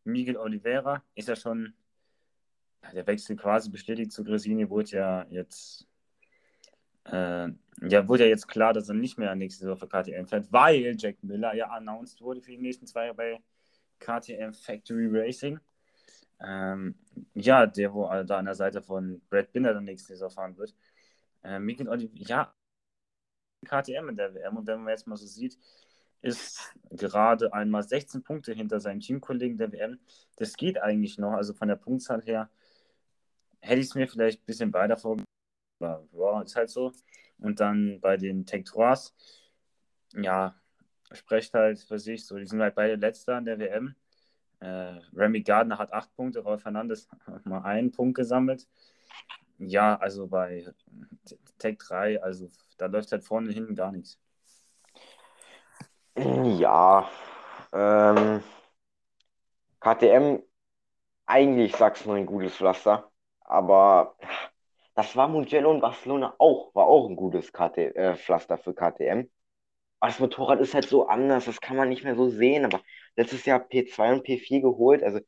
Miguel 0.04 0.38
Oliveira 0.38 1.04
ist 1.16 1.28
ja 1.28 1.36
schon, 1.36 1.74
der 2.94 3.06
Wechsel 3.08 3.36
quasi 3.36 3.70
bestätigt 3.70 4.12
zu 4.12 4.24
Gresini, 4.24 4.70
wurde 4.70 4.92
ja 4.92 5.26
jetzt, 5.30 5.88
äh, 7.06 7.48
ja, 7.82 8.08
wurde 8.08 8.24
ja 8.24 8.30
jetzt 8.30 8.48
klar, 8.48 8.74
dass 8.74 8.90
er 8.90 8.96
nicht 8.96 9.18
mehr 9.18 9.36
nächste 9.36 9.66
Saison 9.66 9.78
für 9.78 9.88
KTM 9.88 10.26
fährt, 10.26 10.52
weil 10.52 10.96
Jack 10.98 11.24
Miller 11.24 11.54
ja 11.56 11.70
announced 11.70 12.22
wurde 12.22 12.42
für 12.42 12.52
die 12.52 12.58
nächsten 12.58 12.88
zwei 12.88 13.06
Jahre 13.06 13.16
bei 13.16 13.42
KTM 14.00 14.54
Factory 14.54 15.08
Racing. 15.10 15.60
Ähm, 16.42 16.96
ja, 17.34 17.66
der, 17.66 17.94
wo 17.94 18.08
da 18.24 18.38
an 18.38 18.46
der 18.46 18.56
Seite 18.56 18.82
von 18.82 19.22
Brad 19.30 19.52
Binder 19.52 19.74
dann 19.74 19.84
nächste 19.84 20.14
Saison 20.14 20.30
fahren 20.30 20.58
wird. 20.58 20.74
Äh, 21.44 21.60
Miguel 21.60 21.90
Oliveira, 21.90 22.28
ja, 22.28 22.54
KTM 23.66 24.10
in 24.10 24.16
der 24.16 24.34
WM. 24.34 24.58
Und 24.58 24.68
wenn 24.68 24.82
man 24.82 24.90
jetzt 24.90 25.08
mal 25.08 25.18
so 25.18 25.26
sieht, 25.26 25.58
ist 26.22 26.74
gerade 26.92 27.54
einmal 27.54 27.84
16 27.84 28.24
Punkte 28.24 28.54
hinter 28.54 28.80
seinen 28.80 29.00
Teamkollegen 29.00 29.58
der 29.58 29.72
WM. 29.72 30.00
Das 30.38 30.56
geht 30.56 30.82
eigentlich 30.82 31.18
noch. 31.18 31.34
Also 31.34 31.54
von 31.54 31.68
der 31.68 31.76
Punktzahl 31.76 32.22
her 32.22 32.50
hätte 33.62 33.80
ich 33.80 33.88
es 33.88 33.96
mir 33.96 34.08
vielleicht 34.08 34.42
ein 34.42 34.46
bisschen 34.46 34.74
weiter 34.74 34.98
vorgestellt. 34.98 35.28
Aber 35.80 36.06
ja, 36.14 36.42
ist 36.42 36.56
halt 36.56 36.70
so. 36.70 36.92
Und 37.38 37.60
dann 37.60 38.00
bei 38.02 38.18
den 38.18 38.46
Tech 38.46 38.66
Trois, 38.66 38.98
ja, 40.14 40.56
sprecht 41.12 41.54
halt 41.54 41.80
für 41.80 42.00
sich 42.00 42.26
so. 42.26 42.38
Die 42.38 42.46
sind 42.46 42.62
halt 42.62 42.76
beide 42.76 42.96
Letzter 42.96 43.38
in 43.38 43.46
der 43.46 43.60
WM. 43.60 43.96
Äh, 44.60 45.00
Remy 45.16 45.42
Gardner 45.42 45.78
hat 45.78 45.94
acht 45.94 46.14
Punkte, 46.16 46.40
Rolf 46.40 46.64
Fernandes 46.64 47.08
hat 47.26 47.46
mal 47.46 47.64
einen 47.64 47.92
Punkt 47.92 48.16
gesammelt. 48.16 48.68
Ja, 49.58 49.98
also 49.98 50.28
bei 50.28 50.66
Tech 51.58 51.78
3, 51.78 52.22
also 52.22 52.50
da 52.80 52.88
läuft 52.88 53.12
halt 53.12 53.24
vorne 53.24 53.48
und 53.50 53.54
hinten 53.54 53.76
gar 53.76 53.92
nichts. 53.92 54.18
Ja, 56.16 57.10
ähm, 57.72 58.44
KTM, 59.80 60.42
eigentlich 61.26 61.80
nur 62.06 62.16
ein 62.16 62.26
gutes 62.26 62.56
Pflaster, 62.56 63.12
aber 63.42 64.16
das 64.96 65.16
war 65.16 65.28
Mugello 65.28 65.72
und 65.72 65.82
Barcelona 65.82 66.36
auch, 66.40 66.74
war 66.76 66.88
auch 66.88 67.08
ein 67.10 67.16
gutes 67.16 67.54
KT, 67.54 67.78
äh, 67.96 68.16
Pflaster 68.16 68.58
für 68.58 68.74
KTM. 68.74 69.30
Aber 70.00 70.12
das 70.12 70.20
Motorrad 70.20 70.60
ist 70.62 70.74
halt 70.74 70.88
so 70.90 71.08
anders, 71.08 71.46
das 71.46 71.62
kann 71.62 71.78
man 71.78 71.90
nicht 71.90 72.04
mehr 72.04 72.16
so 72.16 72.30
sehen, 72.30 72.66
aber 72.66 72.82
letztes 73.16 73.46
Jahr 73.46 73.60
P2 73.60 74.14
und 74.14 74.24
P4 74.24 74.62
geholt, 74.62 75.04
also 75.04 75.20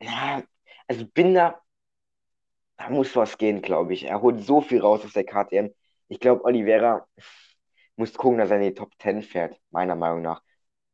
ja, 0.00 0.42
also 0.86 1.06
Binder, 1.06 1.60
da 2.76 2.88
muss 2.90 3.14
was 3.16 3.38
gehen, 3.38 3.60
glaube 3.62 3.92
ich. 3.94 4.04
Er 4.04 4.22
holt 4.22 4.42
so 4.44 4.60
viel 4.60 4.80
raus 4.80 5.04
aus 5.04 5.12
der 5.12 5.24
KTM. 5.24 5.74
Ich 6.08 6.20
glaube, 6.20 6.44
Oliveira 6.44 7.06
muss 7.96 8.14
gucken, 8.14 8.38
dass 8.38 8.50
er 8.50 8.56
in 8.58 8.62
die 8.64 8.74
Top 8.74 8.92
10 9.00 9.22
fährt, 9.22 9.58
meiner 9.70 9.96
Meinung 9.96 10.22
nach. 10.22 10.42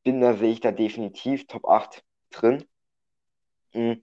Binder 0.04 0.34
sehe 0.36 0.52
ich 0.52 0.60
da 0.60 0.72
definitiv 0.72 1.46
Top 1.46 1.66
8 1.68 2.04
drin. 2.30 2.64
Mhm. 3.74 4.02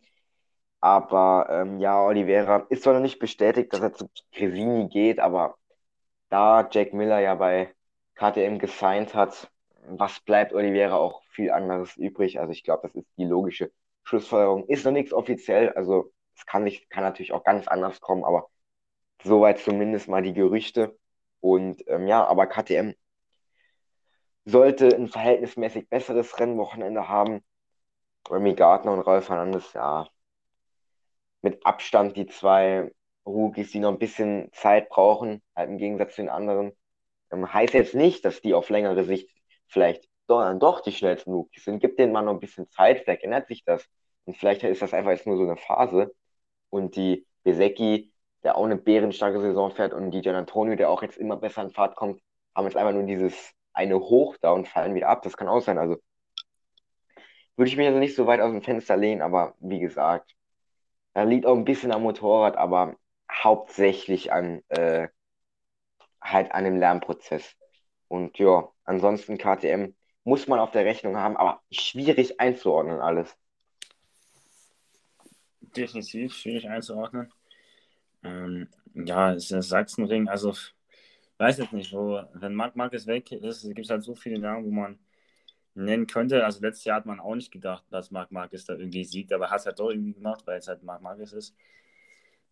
Aber 0.82 1.48
ähm, 1.52 1.80
ja, 1.80 2.02
Oliveira 2.04 2.66
ist 2.70 2.84
zwar 2.84 2.94
noch 2.96 3.02
nicht 3.02 3.20
bestätigt, 3.20 3.74
dass 3.74 3.82
er 3.82 3.94
zu 3.94 4.10
Cresini 4.34 4.90
geht, 4.90 5.20
aber 5.20 5.58
da 6.30 6.68
Jack 6.72 6.94
Miller 6.94 7.20
ja 7.20 7.36
bei 7.36 7.74
KTM 8.16 8.60
gesigned 8.60 9.16
hat, 9.16 9.52
was 9.88 10.20
bleibt 10.22 10.54
Oliveira 10.54 10.98
auch 10.98 11.24
viel 11.32 11.52
anderes 11.52 11.98
übrig? 11.98 12.40
Also 12.40 12.52
ich 12.54 12.64
glaube, 12.64 12.88
das 12.88 12.96
ist 12.96 13.08
die 13.18 13.26
logische 13.26 13.72
Schlussfolgerung. 14.04 14.68
Ist 14.68 14.86
noch 14.86 14.92
nichts 14.94 15.14
offiziell, 15.14 15.72
also 15.74 16.14
es 16.36 16.46
kann, 16.46 16.64
nicht, 16.66 16.90
kann 16.90 17.04
natürlich 17.04 17.34
auch 17.34 17.44
ganz 17.44 17.68
anders 17.68 18.02
kommen, 18.02 18.24
aber 18.26 18.50
soweit 19.24 19.60
zumindest 19.60 20.08
mal 20.10 20.24
die 20.24 20.34
Gerüchte. 20.34 20.98
Und 21.42 21.84
ähm, 21.88 22.08
ja, 22.08 22.26
aber 22.26 22.48
KTM 22.48 22.94
sollte 24.46 24.88
ein 24.96 25.08
verhältnismäßig 25.08 25.90
besseres 25.90 26.40
Rennwochenende 26.40 27.08
haben. 27.08 27.44
Remy 28.30 28.54
Gardner 28.56 28.94
und 28.94 29.02
Rolf 29.02 29.30
Hernandez, 29.30 29.74
ja, 29.74 30.08
mit 31.42 31.66
Abstand 31.66 32.18
die 32.18 32.28
zwei 32.28 32.92
Rookies, 33.26 33.72
die 33.72 33.80
noch 33.80 33.92
ein 33.92 34.00
bisschen 34.00 34.50
Zeit 34.54 34.90
brauchen, 34.90 35.42
halt 35.56 35.70
im 35.70 35.78
Gegensatz 35.78 36.16
zu 36.16 36.22
den 36.22 36.30
anderen. 36.30 36.72
Ähm, 37.32 37.52
heißt 37.52 37.74
jetzt 37.74 37.96
nicht, 37.96 38.26
dass 38.26 38.42
die 38.42 38.54
auf 38.54 38.70
längere 38.70 39.04
Sicht 39.04 39.30
vielleicht 39.68 40.08
doch, 40.28 40.54
doch 40.60 40.82
die 40.82 40.92
schnellsten 40.92 41.32
Rookies 41.32 41.66
sind. 41.66 41.80
Gibt 41.80 42.00
denen 42.00 42.14
mal 42.14 42.22
noch 42.22 42.34
ein 42.34 42.40
bisschen 42.40 42.70
Zeit, 42.70 43.02
vielleicht 43.04 43.24
ändert 43.24 43.48
sich 43.48 43.64
das. 43.66 43.86
Und 44.26 44.38
vielleicht 44.38 44.64
ist 44.64 44.82
das 44.82 44.94
einfach 44.94 45.12
jetzt 45.12 45.28
nur 45.28 45.38
so 45.38 45.44
eine 45.44 45.58
Phase. 45.58 46.14
Und 46.70 46.96
die 46.96 47.26
Besecki, 47.44 48.11
der 48.44 48.58
auch 48.58 48.66
eine 48.66 48.78
bärenstarke 48.78 49.42
Saison 49.42 49.72
fährt 49.72 49.94
und 49.94 50.12
die 50.12 50.22
Gian 50.22 50.36
Antonio, 50.36 50.76
der 50.76 50.90
auch 50.90 51.02
jetzt 51.02 51.18
immer 51.18 51.38
besser 51.38 51.64
in 51.64 51.72
Fahrt 51.72 51.96
kommt, 51.96 52.22
haben 52.56 52.66
jetzt 52.66 52.78
einfach 52.78 52.94
nur 52.94 53.04
dieses 53.04 53.54
eine 53.74 54.00
Hoch 54.00 54.38
da 54.42 54.52
und 54.52 54.68
fallen 54.68 54.96
wieder 54.96 55.10
ab. 55.10 55.22
Das 55.24 55.38
kann 55.38 55.48
auch 55.48 55.62
sein. 55.62 55.78
Also 55.78 55.98
würde 57.56 57.70
ich 57.70 57.78
mich 57.78 57.88
also 57.88 58.00
nicht 58.00 58.16
so 58.16 58.28
weit 58.28 58.42
aus 58.42 58.52
dem 58.52 58.62
Fenster 58.62 58.98
lehnen, 58.98 59.22
aber 59.22 59.56
wie 59.60 59.80
gesagt, 59.80 60.36
da 61.14 61.24
liegt 61.24 61.46
auch 61.46 61.56
ein 61.56 61.66
bisschen 61.66 61.92
am 61.92 62.04
Motorrad, 62.04 62.58
aber 62.58 62.96
hauptsächlich 63.32 64.32
an 64.32 64.62
äh, 64.70 65.10
halt 66.22 66.52
an 66.54 66.64
dem 66.64 66.78
Lernprozess. 66.78 67.56
Und 68.08 68.38
ja, 68.40 68.70
ansonsten 68.84 69.38
KTM 69.38 69.94
muss 70.24 70.48
man 70.48 70.60
auf 70.60 70.72
der 70.72 70.86
Rechnung 70.86 71.18
haben, 71.18 71.38
aber 71.38 71.62
schwierig 71.72 72.40
einzuordnen 72.40 73.00
alles. 73.00 73.36
Definitiv 75.62 76.34
schwierig 76.34 76.68
einzuordnen. 76.68 77.32
Ähm, 78.24 78.68
ja, 78.94 79.34
es 79.34 79.52
ist 79.52 79.70
Sachsenring, 79.70 80.28
also 80.30 80.54
weiß 81.38 81.58
jetzt 81.58 81.74
nicht, 81.74 81.92
wo, 81.94 82.22
wenn 82.34 82.54
Marc 82.56 82.76
Marquez 82.76 83.08
weg 83.08 83.32
ist, 83.32 83.64
gibt 83.64 83.80
es 83.80 83.90
halt 83.90 84.04
so 84.04 84.16
viele 84.16 84.40
Namen, 84.40 84.66
wo 84.66 84.72
man 84.72 85.00
nennen 85.76 86.08
könnte. 86.08 86.46
Also 86.46 86.62
letztes 86.62 86.86
Jahr 86.86 86.98
hat 86.98 87.06
man 87.06 87.20
auch 87.20 87.36
nicht 87.36 87.52
gedacht, 87.52 87.86
dass 87.90 88.12
Marc 88.12 88.32
Marquez 88.32 88.66
da 88.66 88.74
irgendwie 88.76 89.04
siegt, 89.06 89.34
aber 89.34 89.50
hat 89.50 89.62
es 89.62 89.66
halt 89.66 89.80
doch 89.80 89.90
irgendwie 89.90 90.14
gemacht, 90.14 90.46
weil 90.46 90.60
es 90.60 90.68
halt 90.68 90.84
Marc 90.84 91.02
Marquez 91.02 91.34
ist. 91.34 91.56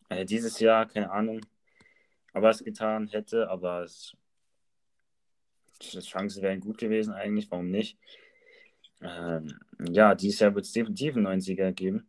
Äh, 0.10 0.26
dieses 0.26 0.60
Jahr, 0.60 0.88
keine 0.88 1.12
Ahnung, 1.12 1.42
ob 2.34 2.44
er 2.44 2.50
es 2.50 2.64
getan 2.64 3.08
hätte, 3.08 3.50
aber 3.50 3.84
es, 3.84 4.16
die 5.82 6.00
Chancen 6.00 6.42
wären 6.42 6.60
gut 6.60 6.78
gewesen 6.78 7.14
eigentlich, 7.14 7.50
warum 7.52 7.70
nicht? 7.70 7.98
Ähm, 9.02 9.60
ja, 9.92 10.16
dieses 10.16 10.40
Jahr 10.40 10.56
wird 10.56 10.66
es 10.66 10.74
definitiv 10.74 11.16
einen 11.16 11.24
neuen 11.24 11.42
Sieger 11.42 11.72
geben. 11.72 12.09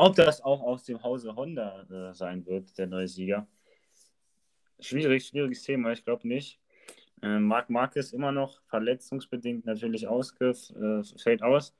Ob 0.00 0.14
das 0.14 0.40
auch 0.40 0.62
aus 0.62 0.84
dem 0.84 1.02
Hause 1.02 1.34
Honda 1.34 1.82
äh, 1.90 2.14
sein 2.14 2.46
wird, 2.46 2.78
der 2.78 2.86
neue 2.86 3.08
Sieger. 3.08 3.48
Schwierig, 4.78 5.26
schwieriges 5.26 5.64
Thema, 5.64 5.90
ich 5.90 6.04
glaube 6.04 6.28
nicht. 6.28 6.60
Äh, 7.20 7.40
Marc 7.40 7.68
Marquez 7.68 8.12
immer 8.12 8.30
noch 8.30 8.62
verletzungsbedingt 8.68 9.66
natürlich 9.66 10.06
ausgriff, 10.06 10.70
äh, 10.70 11.02
fällt 11.20 11.42
aus. 11.42 11.74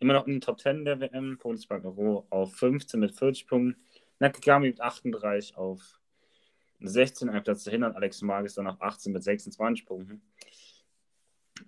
Immer 0.00 0.14
noch 0.14 0.26
in 0.26 0.32
den 0.32 0.40
Top 0.40 0.58
10 0.58 0.84
der 0.84 0.98
WM. 0.98 1.38
Polis 1.38 1.64
Bagaro 1.64 2.26
auf 2.30 2.56
15 2.56 2.98
mit 2.98 3.12
40 3.12 3.46
Punkten. 3.46 3.80
Nakagami 4.18 4.66
mit 4.66 4.80
38 4.80 5.56
auf 5.56 6.00
16, 6.80 7.30
ein 7.30 7.44
Platz 7.44 7.62
dahinter. 7.62 7.94
Alex 7.94 8.20
Marquez 8.22 8.54
dann 8.54 8.66
auf 8.66 8.82
18 8.82 9.12
mit 9.12 9.22
26 9.22 9.86
Punkten. 9.86 10.22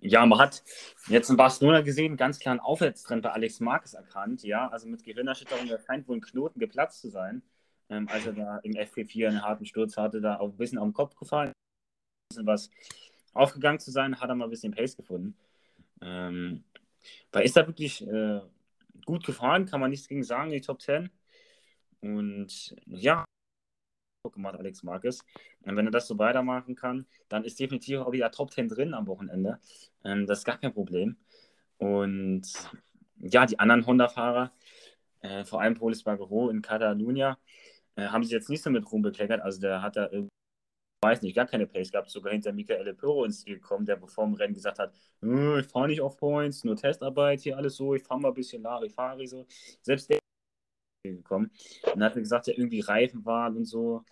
Ja, 0.01 0.25
man 0.25 0.39
hat 0.39 0.63
jetzt 1.07 1.29
in 1.29 1.37
Barcelona 1.37 1.81
gesehen, 1.81 2.17
ganz 2.17 2.39
klar 2.39 2.51
einen 2.51 2.59
Aufwärtstrend 2.59 3.23
bei 3.23 3.31
Alex 3.31 3.59
Marquez 3.59 3.93
erkannt. 3.93 4.43
Ja, 4.43 4.67
also 4.69 4.87
mit 4.87 5.03
Gehirnerschütterung, 5.03 5.67
da 5.67 5.79
scheint 5.79 6.07
wohl 6.07 6.17
ein 6.17 6.21
Knoten 6.21 6.59
geplatzt 6.59 7.01
zu 7.01 7.09
sein. 7.09 7.41
Ähm, 7.89 8.07
als 8.09 8.25
er 8.25 8.33
da 8.33 8.57
im 8.59 8.73
FP4 8.73 9.27
einen 9.27 9.43
harten 9.43 9.65
Sturz 9.65 9.97
hatte, 9.97 10.21
da 10.21 10.37
auch 10.39 10.49
ein 10.49 10.57
bisschen 10.57 10.79
auf 10.79 10.87
den 10.87 10.93
Kopf 10.93 11.15
gefallen 11.15 11.51
bisschen 12.29 12.47
was 12.47 12.69
aufgegangen 13.33 13.79
zu 13.79 13.91
sein, 13.91 14.19
hat 14.19 14.29
er 14.29 14.35
mal 14.35 14.45
ein 14.45 14.49
bisschen 14.49 14.73
Pace 14.73 14.95
gefunden. 14.95 15.35
Ähm, 16.01 16.63
weil 17.31 17.45
ist 17.45 17.57
er 17.57 17.67
wirklich 17.67 18.05
äh, 18.07 18.41
gut 19.05 19.25
gefahren, 19.25 19.65
kann 19.65 19.79
man 19.79 19.91
nichts 19.91 20.07
gegen 20.07 20.23
sagen, 20.23 20.51
die 20.51 20.61
Top 20.61 20.81
10. 20.81 21.09
Und 22.01 22.75
ja, 22.85 23.24
gemacht, 24.33 24.55
Alex 24.57 24.83
Marquez. 24.83 25.23
Und 25.63 25.75
wenn 25.75 25.85
er 25.87 25.91
das 25.91 26.07
so 26.07 26.17
weitermachen 26.17 26.75
kann, 26.75 27.05
dann 27.29 27.43
ist 27.43 27.59
definitiv 27.59 27.99
auch 27.99 28.11
wieder 28.11 28.31
Top 28.31 28.51
10 28.51 28.69
drin 28.69 28.93
am 28.93 29.07
Wochenende. 29.07 29.59
Ähm, 30.03 30.25
das 30.27 30.39
ist 30.39 30.45
gar 30.45 30.57
kein 30.57 30.73
Problem. 30.73 31.17
Und 31.77 32.43
ja, 33.19 33.45
die 33.45 33.59
anderen 33.59 33.85
Honda-Fahrer, 33.85 34.51
äh, 35.21 35.45
vor 35.45 35.61
allem 35.61 35.75
Polis 35.75 36.03
Bagero 36.03 36.49
in 36.49 36.61
Catalunya, 36.61 37.37
äh, 37.95 38.07
haben 38.07 38.23
sich 38.23 38.33
jetzt 38.33 38.49
nicht 38.49 38.63
so 38.63 38.69
mit 38.69 38.91
Ruhm 38.91 39.01
bekleckert. 39.01 39.41
Also 39.41 39.61
der 39.61 39.81
hat 39.81 39.95
da 39.97 40.09
irgendwie 40.11 40.29
weiß 41.05 41.21
nicht, 41.21 41.35
gar 41.35 41.45
keine 41.45 41.67
Pace 41.67 41.91
gehabt, 41.91 42.09
sogar 42.09 42.33
hinter 42.33 42.51
Michael 42.51 42.93
Piro 42.93 43.25
ins 43.25 43.41
Ziel 43.41 43.55
gekommen, 43.55 43.85
der 43.85 43.95
bevor 43.95 44.25
dem 44.25 44.33
Rennen 44.33 44.53
gesagt 44.53 44.79
hat, 44.79 44.93
hm, 45.21 45.59
ich 45.59 45.67
fahre 45.67 45.87
nicht 45.87 46.01
auf 46.01 46.17
Points, 46.17 46.63
nur 46.63 46.75
Testarbeit, 46.75 47.41
hier 47.41 47.57
alles 47.57 47.75
so, 47.75 47.93
ich 47.95 48.03
fahre 48.03 48.19
mal 48.21 48.29
ein 48.29 48.33
bisschen 48.33 48.63
Larifari 48.63 49.27
so. 49.27 49.45
Selbst 49.81 50.09
der 50.09 50.19
gekommen. 51.13 51.51
Und 51.93 52.03
hat 52.03 52.15
gesagt, 52.15 52.47
ja, 52.47 52.53
irgendwie 52.55 52.81
Reifen 52.81 53.25
waren 53.25 53.57
und 53.57 53.65
so. 53.65 54.03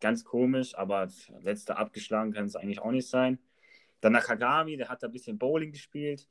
Ganz 0.00 0.24
komisch, 0.24 0.76
aber 0.76 1.08
letzter 1.40 1.78
abgeschlagen 1.78 2.32
kann 2.32 2.44
es 2.44 2.56
eigentlich 2.56 2.80
auch 2.80 2.90
nicht 2.90 3.08
sein. 3.08 3.38
Dann 4.00 4.12
Nakagami, 4.12 4.76
der 4.76 4.88
hat 4.88 5.02
da 5.02 5.06
ein 5.06 5.12
bisschen 5.12 5.38
Bowling 5.38 5.72
gespielt 5.72 6.28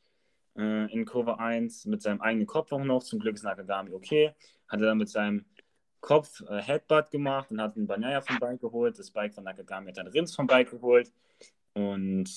äh, 0.56 0.92
in 0.94 1.06
Kurve 1.06 1.40
1 1.40 1.86
mit 1.86 2.02
seinem 2.02 2.22
eigenen 2.22 2.48
Kopf 2.48 2.72
auch 2.72 2.84
noch. 2.84 3.04
Zum 3.04 3.20
Glück 3.20 3.36
ist 3.36 3.44
Nakagami 3.44 3.92
okay. 3.92 4.34
Hat 4.68 4.80
er 4.82 4.88
dann 4.88 4.98
mit 4.98 5.10
seinem 5.10 5.46
Kopf 6.00 6.42
äh, 6.48 6.62
Headbutt 6.62 7.10
gemacht 7.10 7.50
und 7.50 7.60
hat 7.60 7.76
einen 7.76 7.88
Banaya 7.88 8.22
vom 8.22 8.38
Bike 8.40 8.62
geholt. 8.62 9.00
Das 9.00 9.10
Bike 9.10 9.34
von 9.34 9.44
Nakagami 9.44 9.88
hat 9.88 9.98
dann 9.98 10.08
Rins 10.08 10.36
vom 10.36 10.46
Bike 10.46 10.70
geholt. 10.70 11.12
Und 11.74 12.30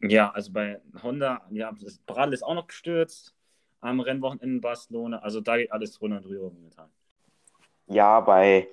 ja, 0.00 0.30
also 0.32 0.52
bei 0.52 0.80
Honda, 1.02 1.46
ja, 1.50 1.72
das 1.80 1.98
Bradl 1.98 2.34
ist 2.34 2.42
auch 2.42 2.54
noch 2.54 2.66
gestürzt 2.66 3.34
am 3.80 4.00
Rennwochenende 4.00 4.56
in 4.56 4.60
Barcelona. 4.60 5.18
Also 5.18 5.40
da 5.40 5.56
geht 5.56 5.70
alles 5.70 5.92
drunter 5.92 6.16
und 6.16 6.24
drüber 6.24 6.50
momentan. 6.50 6.90
Ja, 7.86 8.20
bei 8.20 8.68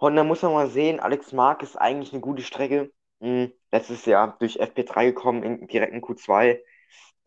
Honda 0.00 0.24
muss 0.24 0.42
man 0.42 0.52
mal 0.54 0.68
sehen, 0.70 1.00
Alex 1.00 1.32
Mark 1.32 1.62
ist 1.62 1.76
eigentlich 1.76 2.12
eine 2.12 2.20
gute 2.22 2.42
Strecke. 2.42 2.92
Hm, 3.20 3.52
letztes 3.72 4.06
Jahr 4.06 4.36
durch 4.40 4.58
FP3 4.58 5.06
gekommen, 5.06 5.42
in 5.44 5.68
direkten 5.68 6.00
Q2, 6.02 6.60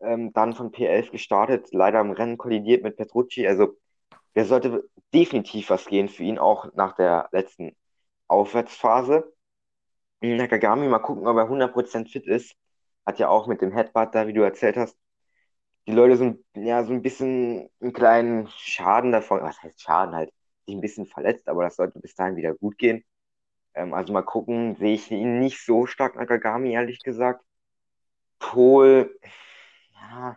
ähm, 0.00 0.32
dann 0.34 0.54
von 0.54 0.72
P11 0.72 1.10
gestartet, 1.12 1.68
leider 1.72 2.00
im 2.00 2.12
Rennen 2.12 2.38
kollidiert 2.38 2.82
mit 2.84 2.96
Petrucci. 2.96 3.46
Also 3.48 3.76
der 4.36 4.46
sollte 4.46 4.88
definitiv 5.14 5.70
was 5.70 5.86
gehen 5.86 6.08
für 6.08 6.24
ihn, 6.24 6.38
auch 6.38 6.72
nach 6.74 6.94
der 6.96 7.28
letzten 7.32 7.76
Aufwärtsphase. 8.28 9.32
Nakagami, 10.22 10.88
mal 10.88 10.98
gucken, 11.00 11.26
ob 11.26 11.36
er 11.36 11.48
100% 11.48 12.10
fit 12.10 12.26
ist. 12.26 12.54
Hat 13.06 13.18
ja 13.18 13.28
auch 13.28 13.46
mit 13.46 13.60
dem 13.62 13.72
Headbutt 13.72 14.14
da, 14.14 14.26
wie 14.26 14.32
du 14.32 14.42
erzählt 14.42 14.76
hast, 14.76 14.96
die 15.86 15.92
Leute 15.92 16.16
so, 16.16 16.34
ja, 16.56 16.84
so 16.84 16.92
ein 16.92 17.02
bisschen 17.02 17.68
einen 17.80 17.92
kleinen 17.92 18.48
Schaden 18.48 19.12
davon, 19.12 19.42
was 19.42 19.62
heißt 19.62 19.80
Schaden 19.82 20.14
halt, 20.14 20.32
sich 20.66 20.74
ein 20.74 20.80
bisschen 20.80 21.06
verletzt, 21.06 21.48
aber 21.48 21.64
das 21.64 21.76
sollte 21.76 21.98
bis 22.00 22.14
dahin 22.14 22.36
wieder 22.36 22.54
gut 22.54 22.78
gehen. 22.78 23.04
Ähm, 23.74 23.94
also 23.94 24.12
mal 24.12 24.22
gucken, 24.22 24.76
sehe 24.76 24.94
ich 24.94 25.10
ihn 25.10 25.38
nicht 25.38 25.64
so 25.64 25.86
stark 25.86 26.16
Nakagami, 26.16 26.72
ehrlich 26.72 27.02
gesagt. 27.02 27.44
Pol, 28.38 29.18
ja, 29.92 30.36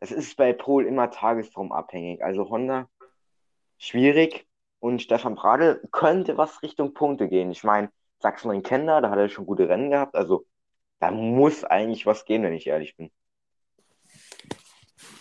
das 0.00 0.10
ist 0.10 0.36
bei 0.36 0.52
Pol 0.52 0.86
immer 0.86 1.10
tagesformabhängig. 1.10 2.24
Also 2.24 2.48
Honda 2.48 2.88
schwierig. 3.78 4.46
Und 4.78 5.02
Stefan 5.02 5.34
Bradl 5.34 5.80
könnte 5.90 6.36
was 6.36 6.62
Richtung 6.62 6.94
Punkte 6.94 7.28
gehen. 7.28 7.50
Ich 7.50 7.64
meine, 7.64 7.90
Sachsen 8.18 8.62
kennt 8.62 8.88
er, 8.88 9.00
da 9.00 9.10
hat 9.10 9.18
er 9.18 9.28
schon 9.28 9.46
gute 9.46 9.68
Rennen 9.68 9.90
gehabt. 9.90 10.14
Also 10.14 10.46
da 11.00 11.10
muss 11.10 11.64
eigentlich 11.64 12.06
was 12.06 12.24
gehen, 12.24 12.42
wenn 12.42 12.52
ich 12.52 12.66
ehrlich 12.66 12.96
bin. 12.96 13.10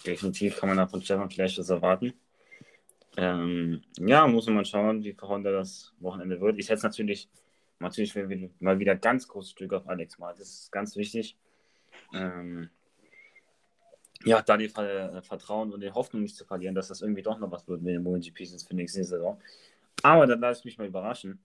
Definitiv 0.06 0.58
kann 0.58 0.70
man 0.70 0.78
da 0.78 0.88
von 0.88 1.02
Stefan 1.02 1.30
vielleicht 1.30 1.58
was 1.58 1.70
erwarten. 1.70 2.14
Ähm, 3.18 3.82
ja, 3.98 4.28
muss 4.28 4.48
man 4.48 4.66
schauen, 4.66 5.04
wie 5.04 5.16
Honda 5.22 5.52
das 5.52 5.94
Wochenende 6.00 6.40
wird. 6.42 6.58
Ich 6.60 6.66
setze 6.66 6.86
natürlich, 6.86 7.30
natürlich 7.80 8.16
mal 8.60 8.80
wieder 8.80 8.96
ganz 8.96 9.28
großes 9.28 9.52
Stück 9.52 9.74
auf 9.74 9.88
Alex 9.88 10.18
mal. 10.18 10.36
Das 10.38 10.50
ist 10.50 10.72
ganz 10.72 10.96
wichtig. 10.96 11.38
Ähm, 12.14 12.70
ja, 14.24 14.42
da 14.42 14.58
die 14.58 14.66
äh, 14.66 15.22
Vertrauen 15.22 15.72
und 15.72 15.82
die 15.82 15.92
Hoffnung 15.92 16.24
nicht 16.24 16.36
zu 16.36 16.46
verlieren, 16.46 16.76
dass 16.76 16.88
das 16.88 17.02
irgendwie 17.02 17.22
doch 17.22 17.38
noch 17.38 17.52
was 17.52 17.68
wird 17.68 17.82
mit 17.82 17.94
den 17.94 18.04
MotoGP 18.04 18.38
für 18.68 18.76
nächste 18.76 19.04
Saison. 19.04 19.40
Aber 20.04 20.26
dann 20.28 20.40
lasse 20.40 20.60
ich 20.60 20.66
mich 20.66 20.78
mal 20.78 20.88
überraschen. 20.88 21.40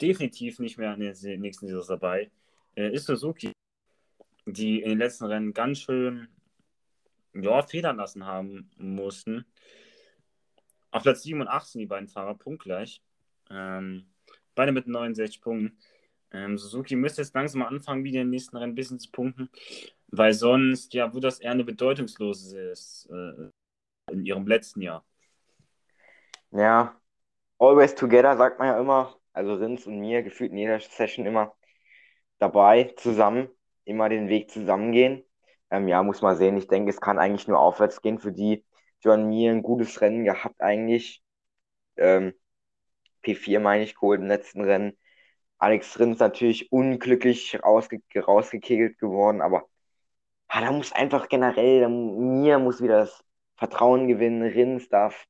Definitiv 0.00 0.58
nicht 0.58 0.78
mehr 0.78 0.94
in 0.94 1.00
der 1.00 1.38
nächsten 1.38 1.66
Saison 1.66 1.84
dabei. 1.88 2.30
Äh, 2.74 2.92
ist 2.92 3.06
Suzuki, 3.06 3.52
die 4.46 4.82
in 4.82 4.90
den 4.90 4.98
letzten 4.98 5.26
Rennen 5.26 5.52
ganz 5.52 5.80
schön 5.80 6.28
ja, 7.34 7.62
federn 7.62 7.96
lassen 7.96 8.26
haben 8.26 8.70
mussten. 8.76 9.44
Auf 10.92 11.02
Platz 11.02 11.22
7 11.22 11.40
und 11.40 11.48
18 11.48 11.80
die 11.80 11.86
beiden 11.86 12.08
Fahrer 12.08 12.34
punktgleich. 12.34 13.02
Ähm, 13.50 14.06
beide 14.54 14.72
mit 14.72 14.86
69 14.86 15.40
Punkten. 15.40 15.78
Ähm, 16.30 16.56
Suzuki 16.58 16.96
müsste 16.96 17.22
jetzt 17.22 17.34
langsam 17.34 17.60
mal 17.60 17.66
anfangen, 17.66 18.04
wieder 18.04 18.20
den 18.20 18.30
nächsten 18.30 18.56
Rennen 18.56 18.72
ein 18.72 18.76
bisschen 18.76 18.98
zu 18.98 19.10
punkten. 19.10 19.50
Weil 20.08 20.34
sonst, 20.34 20.94
ja, 20.94 21.12
wird 21.12 21.24
das 21.24 21.40
eher 21.40 21.52
eine 21.52 21.64
bedeutungslose 21.64 22.74
äh, 23.10 24.12
in 24.12 24.24
ihrem 24.24 24.46
letzten 24.46 24.82
Jahr. 24.82 25.04
Ja, 26.50 26.94
always 27.58 27.94
together, 27.94 28.36
sagt 28.36 28.58
man 28.58 28.68
ja 28.68 28.78
immer. 28.78 29.16
Also 29.32 29.54
Rins 29.54 29.86
und 29.86 29.98
mir 29.98 30.22
gefühlt 30.22 30.52
in 30.52 30.58
jeder 30.58 30.78
Session 30.78 31.24
immer 31.24 31.54
dabei, 32.38 32.92
zusammen, 32.98 33.48
immer 33.84 34.10
den 34.10 34.28
Weg 34.28 34.50
zusammengehen. 34.50 35.24
Ähm, 35.70 35.88
ja, 35.88 36.02
muss 36.02 36.20
man 36.20 36.36
sehen. 36.36 36.58
Ich 36.58 36.66
denke, 36.68 36.90
es 36.90 37.00
kann 37.00 37.18
eigentlich 37.18 37.48
nur 37.48 37.58
aufwärts 37.58 38.02
gehen 38.02 38.18
für 38.18 38.32
die. 38.32 38.62
John 39.02 39.28
Mir 39.28 39.52
ein 39.52 39.62
gutes 39.62 40.00
Rennen 40.00 40.24
gehabt 40.24 40.60
eigentlich. 40.60 41.22
Ähm, 41.96 42.34
P4 43.22 43.60
meine 43.60 43.84
ich 43.84 43.94
geholt 43.94 44.20
im 44.20 44.28
letzten 44.28 44.62
Rennen. 44.62 44.96
Alex 45.58 45.98
Rins 45.98 46.18
natürlich 46.18 46.72
unglücklich 46.72 47.62
rausge 47.62 48.00
rausgekegelt 48.16 48.98
geworden, 48.98 49.40
aber 49.42 49.68
ah, 50.48 50.60
da 50.60 50.72
muss 50.72 50.92
einfach 50.92 51.28
generell, 51.28 51.88
mir 51.88 52.58
muss 52.58 52.82
wieder 52.82 52.98
das 53.00 53.24
Vertrauen 53.56 54.08
gewinnen, 54.08 54.42
Rins 54.42 54.88
darf, 54.88 55.26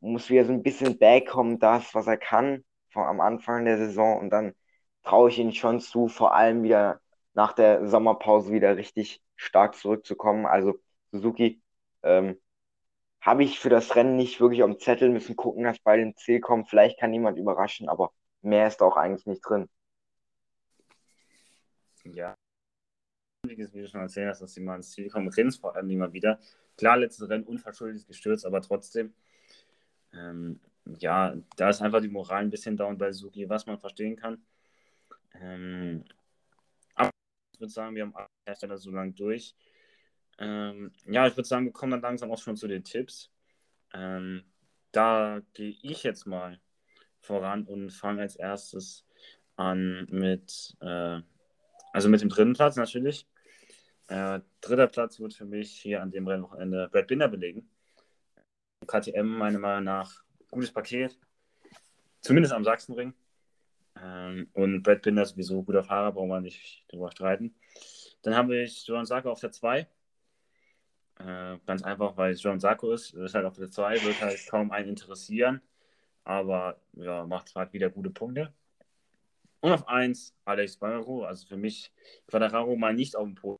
muss 0.00 0.30
wieder 0.30 0.44
so 0.44 0.52
ein 0.52 0.62
bisschen 0.62 0.98
backkommen, 0.98 1.58
das, 1.58 1.94
was 1.94 2.06
er 2.06 2.18
kann, 2.18 2.64
vor, 2.90 3.06
am 3.08 3.20
Anfang 3.20 3.64
der 3.64 3.78
Saison 3.78 4.18
und 4.18 4.30
dann 4.30 4.54
traue 5.02 5.30
ich 5.30 5.38
ihn 5.38 5.52
schon 5.52 5.80
zu, 5.80 6.08
vor 6.08 6.34
allem 6.34 6.62
wieder 6.62 7.00
nach 7.34 7.52
der 7.52 7.86
Sommerpause 7.88 8.52
wieder 8.52 8.76
richtig 8.76 9.22
stark 9.36 9.74
zurückzukommen. 9.76 10.46
Also 10.46 10.78
Suzuki, 11.12 11.62
ähm, 12.02 12.38
habe 13.20 13.44
ich 13.44 13.58
für 13.58 13.68
das 13.68 13.96
Rennen 13.96 14.16
nicht 14.16 14.40
wirklich 14.40 14.62
am 14.62 14.78
Zettel, 14.78 15.10
müssen 15.10 15.36
gucken, 15.36 15.64
dass 15.64 15.78
beide 15.78 16.02
ins 16.02 16.16
Ziel 16.16 16.40
kommen. 16.40 16.64
Vielleicht 16.64 16.98
kann 16.98 17.12
jemand 17.12 17.38
überraschen, 17.38 17.88
aber 17.88 18.12
mehr 18.42 18.66
ist 18.66 18.80
da 18.80 18.86
auch 18.86 18.96
eigentlich 18.96 19.26
nicht 19.26 19.42
drin. 19.42 19.68
Ja. 22.04 22.34
Wie 23.46 23.56
du 23.56 23.88
schon 23.88 24.00
erzählt 24.00 24.40
dass 24.40 24.52
sie 24.52 24.60
mal 24.60 24.76
ins 24.76 24.90
Ziel 24.90 25.08
kommen, 25.08 25.28
Rins 25.28 25.56
vor 25.56 25.74
allem 25.74 25.90
immer 25.90 26.12
wieder. 26.12 26.38
Klar, 26.76 26.98
letztes 26.98 27.28
Rennen 27.28 27.44
unverschuldet 27.44 28.06
gestürzt, 28.06 28.46
aber 28.46 28.62
trotzdem. 28.62 29.14
Ähm, 30.12 30.60
ja, 30.98 31.36
da 31.56 31.68
ist 31.68 31.82
einfach 31.82 32.00
die 32.00 32.08
Moral 32.08 32.42
ein 32.42 32.50
bisschen 32.50 32.76
down 32.76 32.98
bei 32.98 33.12
Suki, 33.12 33.48
was 33.48 33.66
man 33.66 33.78
verstehen 33.78 34.16
kann. 34.16 34.44
Ähm, 35.34 36.04
aber 36.94 37.10
ich 37.52 37.60
würde 37.60 37.72
sagen, 37.72 37.94
wir 37.94 38.02
haben 38.02 38.14
alle 38.14 38.28
Hersteller 38.46 38.78
so 38.78 38.90
lang 38.90 39.14
durch. 39.14 39.54
Ähm, 40.40 40.92
ja, 41.06 41.26
ich 41.26 41.36
würde 41.36 41.46
sagen, 41.46 41.66
wir 41.66 41.72
kommen 41.72 41.92
dann 41.92 42.00
langsam 42.00 42.30
auch 42.32 42.38
schon 42.38 42.56
zu 42.56 42.66
den 42.66 42.82
Tipps. 42.82 43.30
Ähm, 43.92 44.42
da 44.90 45.40
gehe 45.52 45.76
ich 45.82 46.02
jetzt 46.02 46.26
mal 46.26 46.58
voran 47.20 47.64
und 47.64 47.90
fange 47.90 48.22
als 48.22 48.36
erstes 48.36 49.06
an 49.56 50.06
mit, 50.10 50.76
äh, 50.80 51.20
also 51.92 52.08
mit 52.08 52.22
dem 52.22 52.30
dritten 52.30 52.54
Platz 52.54 52.76
natürlich. 52.76 53.28
Äh, 54.08 54.40
dritter 54.60 54.86
Platz 54.88 55.20
wird 55.20 55.34
für 55.34 55.44
mich 55.44 55.70
hier 55.72 56.02
an 56.02 56.10
dem 56.10 56.26
Rennwochenende 56.26 56.88
Brad 56.90 57.06
Binder 57.06 57.28
belegen. 57.28 57.68
KTM 58.86 59.26
meiner 59.26 59.58
Meinung 59.58 59.84
nach 59.84 60.24
gutes 60.50 60.72
Paket, 60.72 61.18
zumindest 62.22 62.54
am 62.54 62.64
Sachsenring. 62.64 63.12
Ähm, 64.02 64.48
und 64.54 64.82
Brad 64.82 65.02
Binder 65.02 65.22
ist 65.22 65.30
sowieso 65.30 65.62
guter 65.62 65.84
Fahrer, 65.84 66.12
brauchen 66.12 66.30
wir 66.30 66.40
nicht 66.40 66.86
drüber 66.88 67.10
streiten. 67.10 67.54
Dann 68.22 68.34
habe 68.34 68.62
ich 68.62 68.86
Johann 68.86 69.06
Sarko 69.06 69.30
auf 69.30 69.40
der 69.40 69.52
2. 69.52 69.86
Äh, 71.26 71.58
ganz 71.66 71.82
einfach, 71.82 72.16
weil 72.16 72.32
es 72.32 72.42
Johann 72.42 72.60
Sarko 72.60 72.92
ist. 72.92 73.14
Das 73.14 73.22
ist 73.22 73.34
halt 73.34 73.44
auf 73.44 73.56
der 73.56 73.70
2, 73.70 74.02
wird 74.02 74.20
halt 74.20 74.46
kaum 74.48 74.70
einen 74.70 74.90
interessieren. 74.90 75.60
Aber 76.24 76.80
ja, 76.92 77.26
macht 77.26 77.54
halt 77.54 77.72
wieder 77.72 77.90
gute 77.90 78.10
Punkte. 78.10 78.52
Und 79.60 79.72
auf 79.72 79.86
1 79.88 80.34
Alex 80.44 80.78
Quadraro. 80.78 81.24
Also 81.24 81.46
für 81.46 81.56
mich 81.56 81.92
Quadraro 82.26 82.76
mal 82.76 82.94
nicht 82.94 83.16
auf 83.16 83.24
dem 83.24 83.34
Podium. 83.34 83.58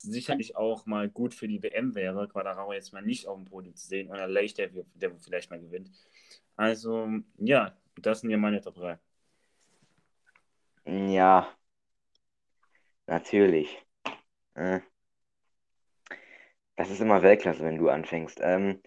Sicherlich 0.00 0.56
auch 0.56 0.86
mal 0.86 1.08
gut 1.10 1.34
für 1.34 1.48
die 1.48 1.62
WM 1.62 1.94
wäre, 1.94 2.28
Quadraro 2.28 2.72
jetzt 2.72 2.92
mal 2.92 3.02
nicht 3.02 3.26
auf 3.26 3.36
dem 3.36 3.44
Podium 3.46 3.74
zu 3.74 3.86
sehen. 3.88 4.08
Und 4.08 4.16
Leicht, 4.16 4.58
der, 4.58 4.70
der 4.94 5.18
vielleicht 5.18 5.50
mal 5.50 5.60
gewinnt. 5.60 5.90
Also, 6.56 7.08
ja, 7.38 7.76
das 7.96 8.20
sind 8.20 8.30
ja 8.30 8.36
meine 8.38 8.60
Top 8.60 8.76
3. 8.76 8.98
Ja, 10.86 11.48
natürlich. 13.06 13.84
Äh, 14.54 14.80
das 16.78 16.90
ist 16.90 17.00
immer 17.00 17.22
Weltklasse, 17.22 17.64
wenn 17.64 17.76
du 17.76 17.88
anfängst. 17.88 18.38
Ähm, 18.40 18.80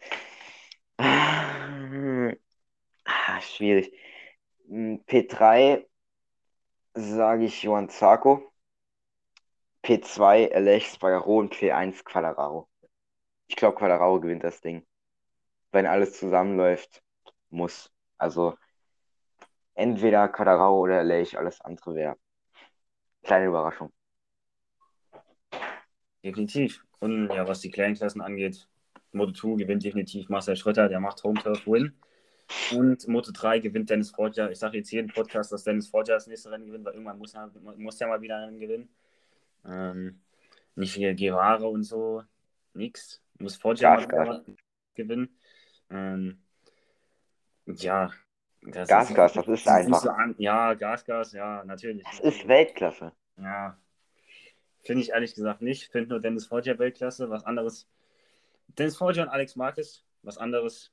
ah, 0.97 2.32
schwierig. 3.41 3.93
Hm, 4.67 5.04
P3 5.06 5.86
sage 6.93 7.45
ich 7.45 7.63
Johann 7.63 7.89
Zarco. 7.89 8.49
P2 9.84 10.54
Alex 10.54 10.95
Spagaro 10.95 11.39
und 11.39 11.54
P1 11.54 12.06
Quadraro. 12.06 12.69
Ich 13.47 13.58
glaube, 13.58 13.77
Quadraro 13.77 14.21
gewinnt 14.21 14.45
das 14.45 14.62
Ding. 14.62 14.88
Wenn 15.73 15.86
alles 15.86 16.17
zusammenläuft, 16.17 17.04
muss. 17.49 17.91
Also 18.17 18.56
entweder 19.73 20.30
Quadraro 20.30 20.80
oder 20.80 21.04
Lech, 21.04 21.38
alles 21.38 21.60
andere 21.60 21.95
wäre. 21.95 22.17
Kleine 23.23 23.47
Überraschung. 23.47 23.91
Definitiv. 26.23 26.82
Und 27.02 27.30
ja, 27.30 27.48
was 27.48 27.62
die 27.62 27.72
kleinen 27.72 27.96
Klassen 27.96 28.22
angeht, 28.22 28.68
Moto 29.12 29.34
2 29.34 29.64
gewinnt 29.64 29.84
definitiv 29.84 30.30
Marcel 30.30 30.56
Schröter, 30.56 30.88
der 30.88 31.00
macht 31.00 31.24
Home 31.24 31.42
Turf 31.42 31.66
Win. 31.66 31.94
Und 32.72 33.08
Moto 33.08 33.32
3 33.34 33.60
gewinnt 33.60 33.90
Dennis 33.90 34.12
Forger. 34.12 34.52
Ich 34.52 34.60
sage 34.60 34.78
jetzt 34.78 34.92
jeden 34.92 35.10
Podcast, 35.10 35.52
dass 35.52 35.64
Dennis 35.64 35.88
Forger 35.88 36.14
das 36.14 36.28
nächste 36.28 36.52
Rennen 36.52 36.68
gewinnt, 36.68 36.86
weil 36.86 36.94
irgendwann 36.94 37.18
muss 37.18 37.34
er, 37.34 37.52
muss 37.78 38.00
er 38.00 38.08
mal 38.08 38.22
wieder 38.22 38.38
einen 38.38 38.60
gewinnen. 38.60 38.88
Ähm, 39.66 40.22
nicht 40.76 40.96
wie 40.98 41.16
Guevara 41.16 41.66
und 41.66 41.84
so, 41.84 42.24
nix. 42.74 43.22
Muss 43.40 43.56
Forger 43.56 43.96
mal 43.96 44.08
wieder 44.08 44.44
gewinnen. 44.94 45.36
Ähm, 45.90 46.40
ja, 47.66 48.12
das 48.62 48.88
Gasgas, 48.88 49.34
das 49.34 49.48
ist 49.48 49.68
einfach. 49.68 50.02
So 50.02 50.12
ja, 50.38 50.76
Gasgas, 50.76 51.32
ja, 51.32 51.64
natürlich. 51.66 52.04
Das 52.04 52.20
ist 52.20 52.48
Weltklasse. 52.48 53.12
Ja. 53.38 53.76
Finde 54.84 55.04
ich 55.04 55.10
ehrlich 55.10 55.36
gesagt 55.36 55.62
nicht. 55.62 55.91
Finde 55.91 56.10
nur 56.10 56.20
Dennis 56.20 56.48
Forger 56.48 56.80
Weltklasse. 56.80 57.30
Was 57.30 57.46
anderes. 57.46 57.88
Dennis 58.67 58.98
Forger 58.98 59.24
und 59.24 59.30
Alex 59.30 59.56
Marquez, 59.56 60.04
was 60.24 60.38
anderes. 60.38 60.91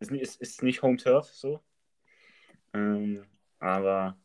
Ist, 0.00 0.10
ist, 0.10 0.40
ist 0.40 0.62
nicht 0.62 0.82
Home 0.82 0.96
Turf 0.96 1.32
so. 1.32 1.60
Ähm, 2.74 3.24
aber 3.60 4.16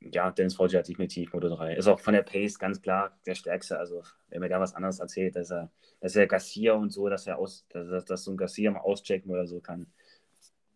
ja, 0.00 0.30
Dennis 0.30 0.54
Forger 0.54 0.78
hat 0.78 0.88
definitiv 0.88 1.32
Moto 1.32 1.48
3. 1.48 1.74
Ist 1.74 1.88
auch 1.88 2.00
von 2.00 2.14
der 2.14 2.22
Pace 2.22 2.58
ganz 2.58 2.80
klar 2.80 3.18
der 3.26 3.34
stärkste. 3.34 3.78
Also, 3.78 4.02
wenn 4.28 4.40
mir 4.40 4.48
da 4.48 4.60
was 4.60 4.74
anderes 4.74 5.00
erzählt, 5.00 5.36
dass 5.36 5.50
er, 5.50 5.70
dass 6.00 6.16
er 6.16 6.26
Garcia 6.26 6.74
und 6.74 6.90
so, 6.90 7.08
dass 7.08 7.26
er 7.26 7.38
aus, 7.38 7.66
dass, 7.68 8.04
dass 8.04 8.24
so 8.24 8.30
ein 8.30 8.36
Garcia 8.36 8.70
mal 8.70 8.80
auschecken 8.80 9.30
oder 9.30 9.46
so 9.46 9.60
kann. 9.60 9.92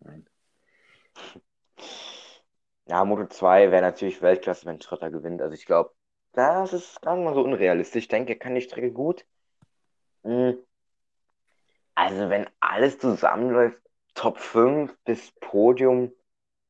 Nein. 0.01 0.27
Ja, 2.87 3.05
Moto 3.05 3.27
2 3.27 3.71
wäre 3.71 3.83
natürlich 3.83 4.23
Weltklasse, 4.23 4.67
wenn 4.67 4.81
Schrotter 4.81 5.11
gewinnt. 5.11 5.41
Also 5.41 5.55
ich 5.55 5.67
glaube, 5.67 5.93
das 6.33 6.73
ist 6.73 7.01
gar 7.03 7.17
nicht 7.17 7.25
mal 7.25 7.35
so 7.35 7.43
unrealistisch. 7.43 8.05
Ich 8.05 8.09
denke, 8.09 8.33
er 8.33 8.39
kann 8.39 8.55
die 8.55 8.61
Strecke 8.61 8.93
gut. 8.93 9.25
Hm. 10.25 10.59
Also 11.95 12.31
wenn 12.31 12.49
alles 12.61 12.99
zusammenläuft, 12.99 13.79
Top 14.15 14.39
5 14.39 14.97
bis 15.05 15.33
Podium, 15.41 16.13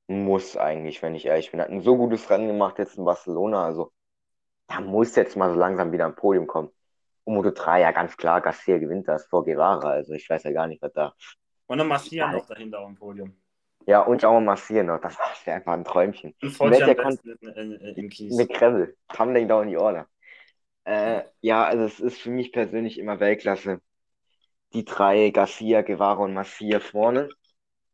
muss 0.07 0.57
eigentlich, 0.57 1.03
wenn 1.03 1.15
ich 1.15 1.27
ehrlich 1.27 1.51
bin. 1.51 1.61
Hat 1.61 1.71
ein 1.71 1.81
so 1.81 1.97
gutes 1.97 2.29
Rennen 2.31 2.49
gemacht 2.49 2.79
jetzt 2.79 2.99
in 2.99 3.05
Barcelona. 3.05 3.65
Also 3.65 3.93
da 4.69 4.81
muss 4.81 5.17
jetzt 5.17 5.37
mal 5.37 5.53
so 5.53 5.59
langsam 5.59 5.93
wieder 5.93 6.07
ein 6.07 6.15
Podium 6.15 6.47
kommen. 6.47 6.71
Und 7.25 7.35
Moto 7.35 7.51
3, 7.51 7.81
ja 7.81 7.93
ganz 7.93 8.17
klar, 8.17 8.41
Garcia 8.41 8.79
gewinnt 8.79 9.09
das 9.09 9.27
vor 9.27 9.45
Guevara. 9.45 9.91
Also 9.91 10.13
ich 10.13 10.29
weiß 10.29 10.45
ja 10.45 10.53
gar 10.53 10.67
nicht, 10.67 10.83
was 10.83 10.93
da. 10.93 11.15
Und 11.67 11.79
dann 11.79 11.89
Marcia 11.89 12.31
noch 12.31 12.47
dahinter 12.47 12.81
auf 12.81 12.89
dem 12.89 12.97
Podium. 12.97 13.42
Ja, 13.87 14.01
und 14.01 14.25
auch 14.25 14.33
mal 14.35 14.41
Marcia 14.41 14.83
noch. 14.83 15.01
Das 15.01 15.17
wäre 15.45 15.57
einfach 15.57 15.73
ein 15.73 15.85
Träumchen. 15.85 16.35
Und 16.41 16.71
Welcher 16.71 16.97
in, 17.57 17.73
in, 17.73 18.09
Kies. 18.09 18.37
Mit 18.37 18.53
Kreml. 18.53 18.97
Tumbling 19.09 19.49
down 19.49 19.69
the 19.69 19.77
order. 19.77 20.07
Äh, 20.85 21.23
ja, 21.41 21.65
also 21.65 21.85
es 21.85 22.01
ist 22.01 22.21
für 22.21 22.31
mich 22.31 22.53
persönlich 22.53 22.99
immer 22.99 23.21
Weltklasse. 23.21 23.81
Die 24.73 24.85
drei, 24.85 25.31
Garcia, 25.31 25.83
Guevara 25.83 26.23
und 26.23 26.35
Marcia 26.35 26.81
vorne 26.81 27.29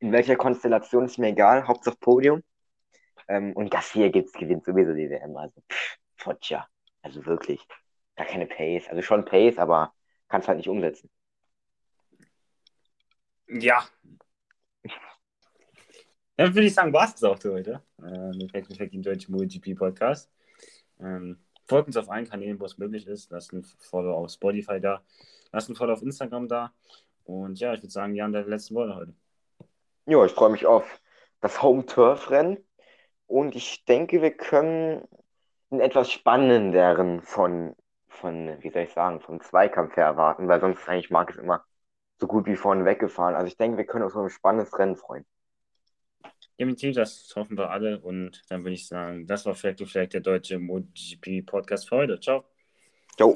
in 0.00 0.12
welcher 0.12 0.36
Konstellation 0.36 1.04
ist 1.04 1.18
mir 1.18 1.28
egal, 1.28 1.66
Hauptsache 1.66 1.96
Podium. 1.98 2.42
Ähm, 3.28 3.52
und 3.54 3.70
Garcia 3.70 4.08
gibt's, 4.08 4.32
gewinnt 4.32 4.64
sowieso 4.64 4.94
die 4.94 5.10
WM. 5.10 5.36
Also, 5.36 5.60
pff, 5.70 5.98
Foggia. 6.16 6.66
Also 7.02 7.24
wirklich. 7.26 7.66
Gar 8.16 8.26
keine 8.26 8.46
Pace. 8.46 8.88
Also 8.88 9.02
schon 9.02 9.24
Pace, 9.24 9.58
aber 9.58 9.92
kannst 10.28 10.48
halt 10.48 10.58
nicht 10.58 10.68
umsetzen. 10.68 11.10
Ja. 13.48 13.84
Dann 16.38 16.54
würde 16.54 16.68
ich 16.68 16.74
sagen, 16.74 16.92
war 16.92 17.12
es 17.12 17.24
auch 17.24 17.36
für 17.36 17.52
heute. 17.52 17.82
Äh, 18.00 18.28
mit 18.36 18.52
Fact 18.52 18.72
Fact 18.76 18.94
im 18.94 19.02
deutschen 19.02 19.34
MotoGP 19.34 19.76
Podcast. 19.76 20.30
Ähm, 21.00 21.40
folgt 21.66 21.88
uns 21.88 21.96
auf 21.96 22.08
allen 22.08 22.28
Kanälen, 22.28 22.60
wo 22.60 22.64
es 22.64 22.78
möglich 22.78 23.08
ist. 23.08 23.32
Lasst 23.32 23.52
ein 23.52 23.64
Follow 23.64 24.14
auf 24.14 24.30
Spotify 24.30 24.80
da. 24.80 25.02
Lasst 25.50 25.68
ein 25.68 25.74
Follow 25.74 25.94
auf 25.94 26.02
Instagram 26.02 26.46
da. 26.46 26.72
Und 27.24 27.58
ja, 27.58 27.74
ich 27.74 27.82
würde 27.82 27.90
sagen, 27.90 28.14
Jan, 28.14 28.30
der 28.30 28.46
letzten 28.46 28.76
Worte 28.76 28.94
heute. 28.94 29.14
Ja, 30.06 30.24
ich 30.24 30.30
freue 30.30 30.50
mich 30.50 30.64
auf 30.64 31.00
das 31.40 31.60
Home-Turf-Rennen 31.60 32.58
und 33.26 33.56
ich 33.56 33.84
denke, 33.84 34.22
wir 34.22 34.30
können 34.30 35.02
einen 35.72 35.80
etwas 35.80 36.08
spannenderen 36.08 37.20
von, 37.20 37.74
von, 38.06 38.62
wie 38.62 38.70
soll 38.70 38.82
ich 38.82 38.92
sagen, 38.92 39.20
vom 39.20 39.40
Zweikampf 39.40 39.96
her 39.96 40.06
erwarten, 40.06 40.46
weil 40.46 40.60
sonst 40.60 40.88
eigentlich 40.88 41.10
mag 41.10 41.30
es 41.30 41.36
immer 41.36 41.64
so 42.20 42.28
gut 42.28 42.46
wie 42.46 42.54
vorne 42.54 42.84
weggefahren. 42.84 43.34
Also 43.34 43.48
ich 43.48 43.56
denke, 43.56 43.76
wir 43.76 43.86
können 43.86 44.04
uns 44.04 44.14
auf 44.14 44.22
ein 44.22 44.30
spannendes 44.30 44.78
Rennen 44.78 44.94
freuen. 44.94 45.26
Definitiv, 46.58 46.96
das 46.96 47.32
hoffen 47.36 47.56
wir 47.56 47.70
alle 47.70 48.00
und 48.00 48.42
dann 48.48 48.64
würde 48.64 48.74
ich 48.74 48.88
sagen, 48.88 49.26
das 49.26 49.46
war 49.46 49.54
vielleicht, 49.54 49.80
vielleicht 49.86 50.14
der 50.14 50.20
deutsche 50.20 50.58
MotoGP 50.58 51.46
Podcast 51.46 51.88
für 51.88 51.96
heute. 51.96 52.18
Ciao. 52.18 52.44
Ciao. 53.16 53.34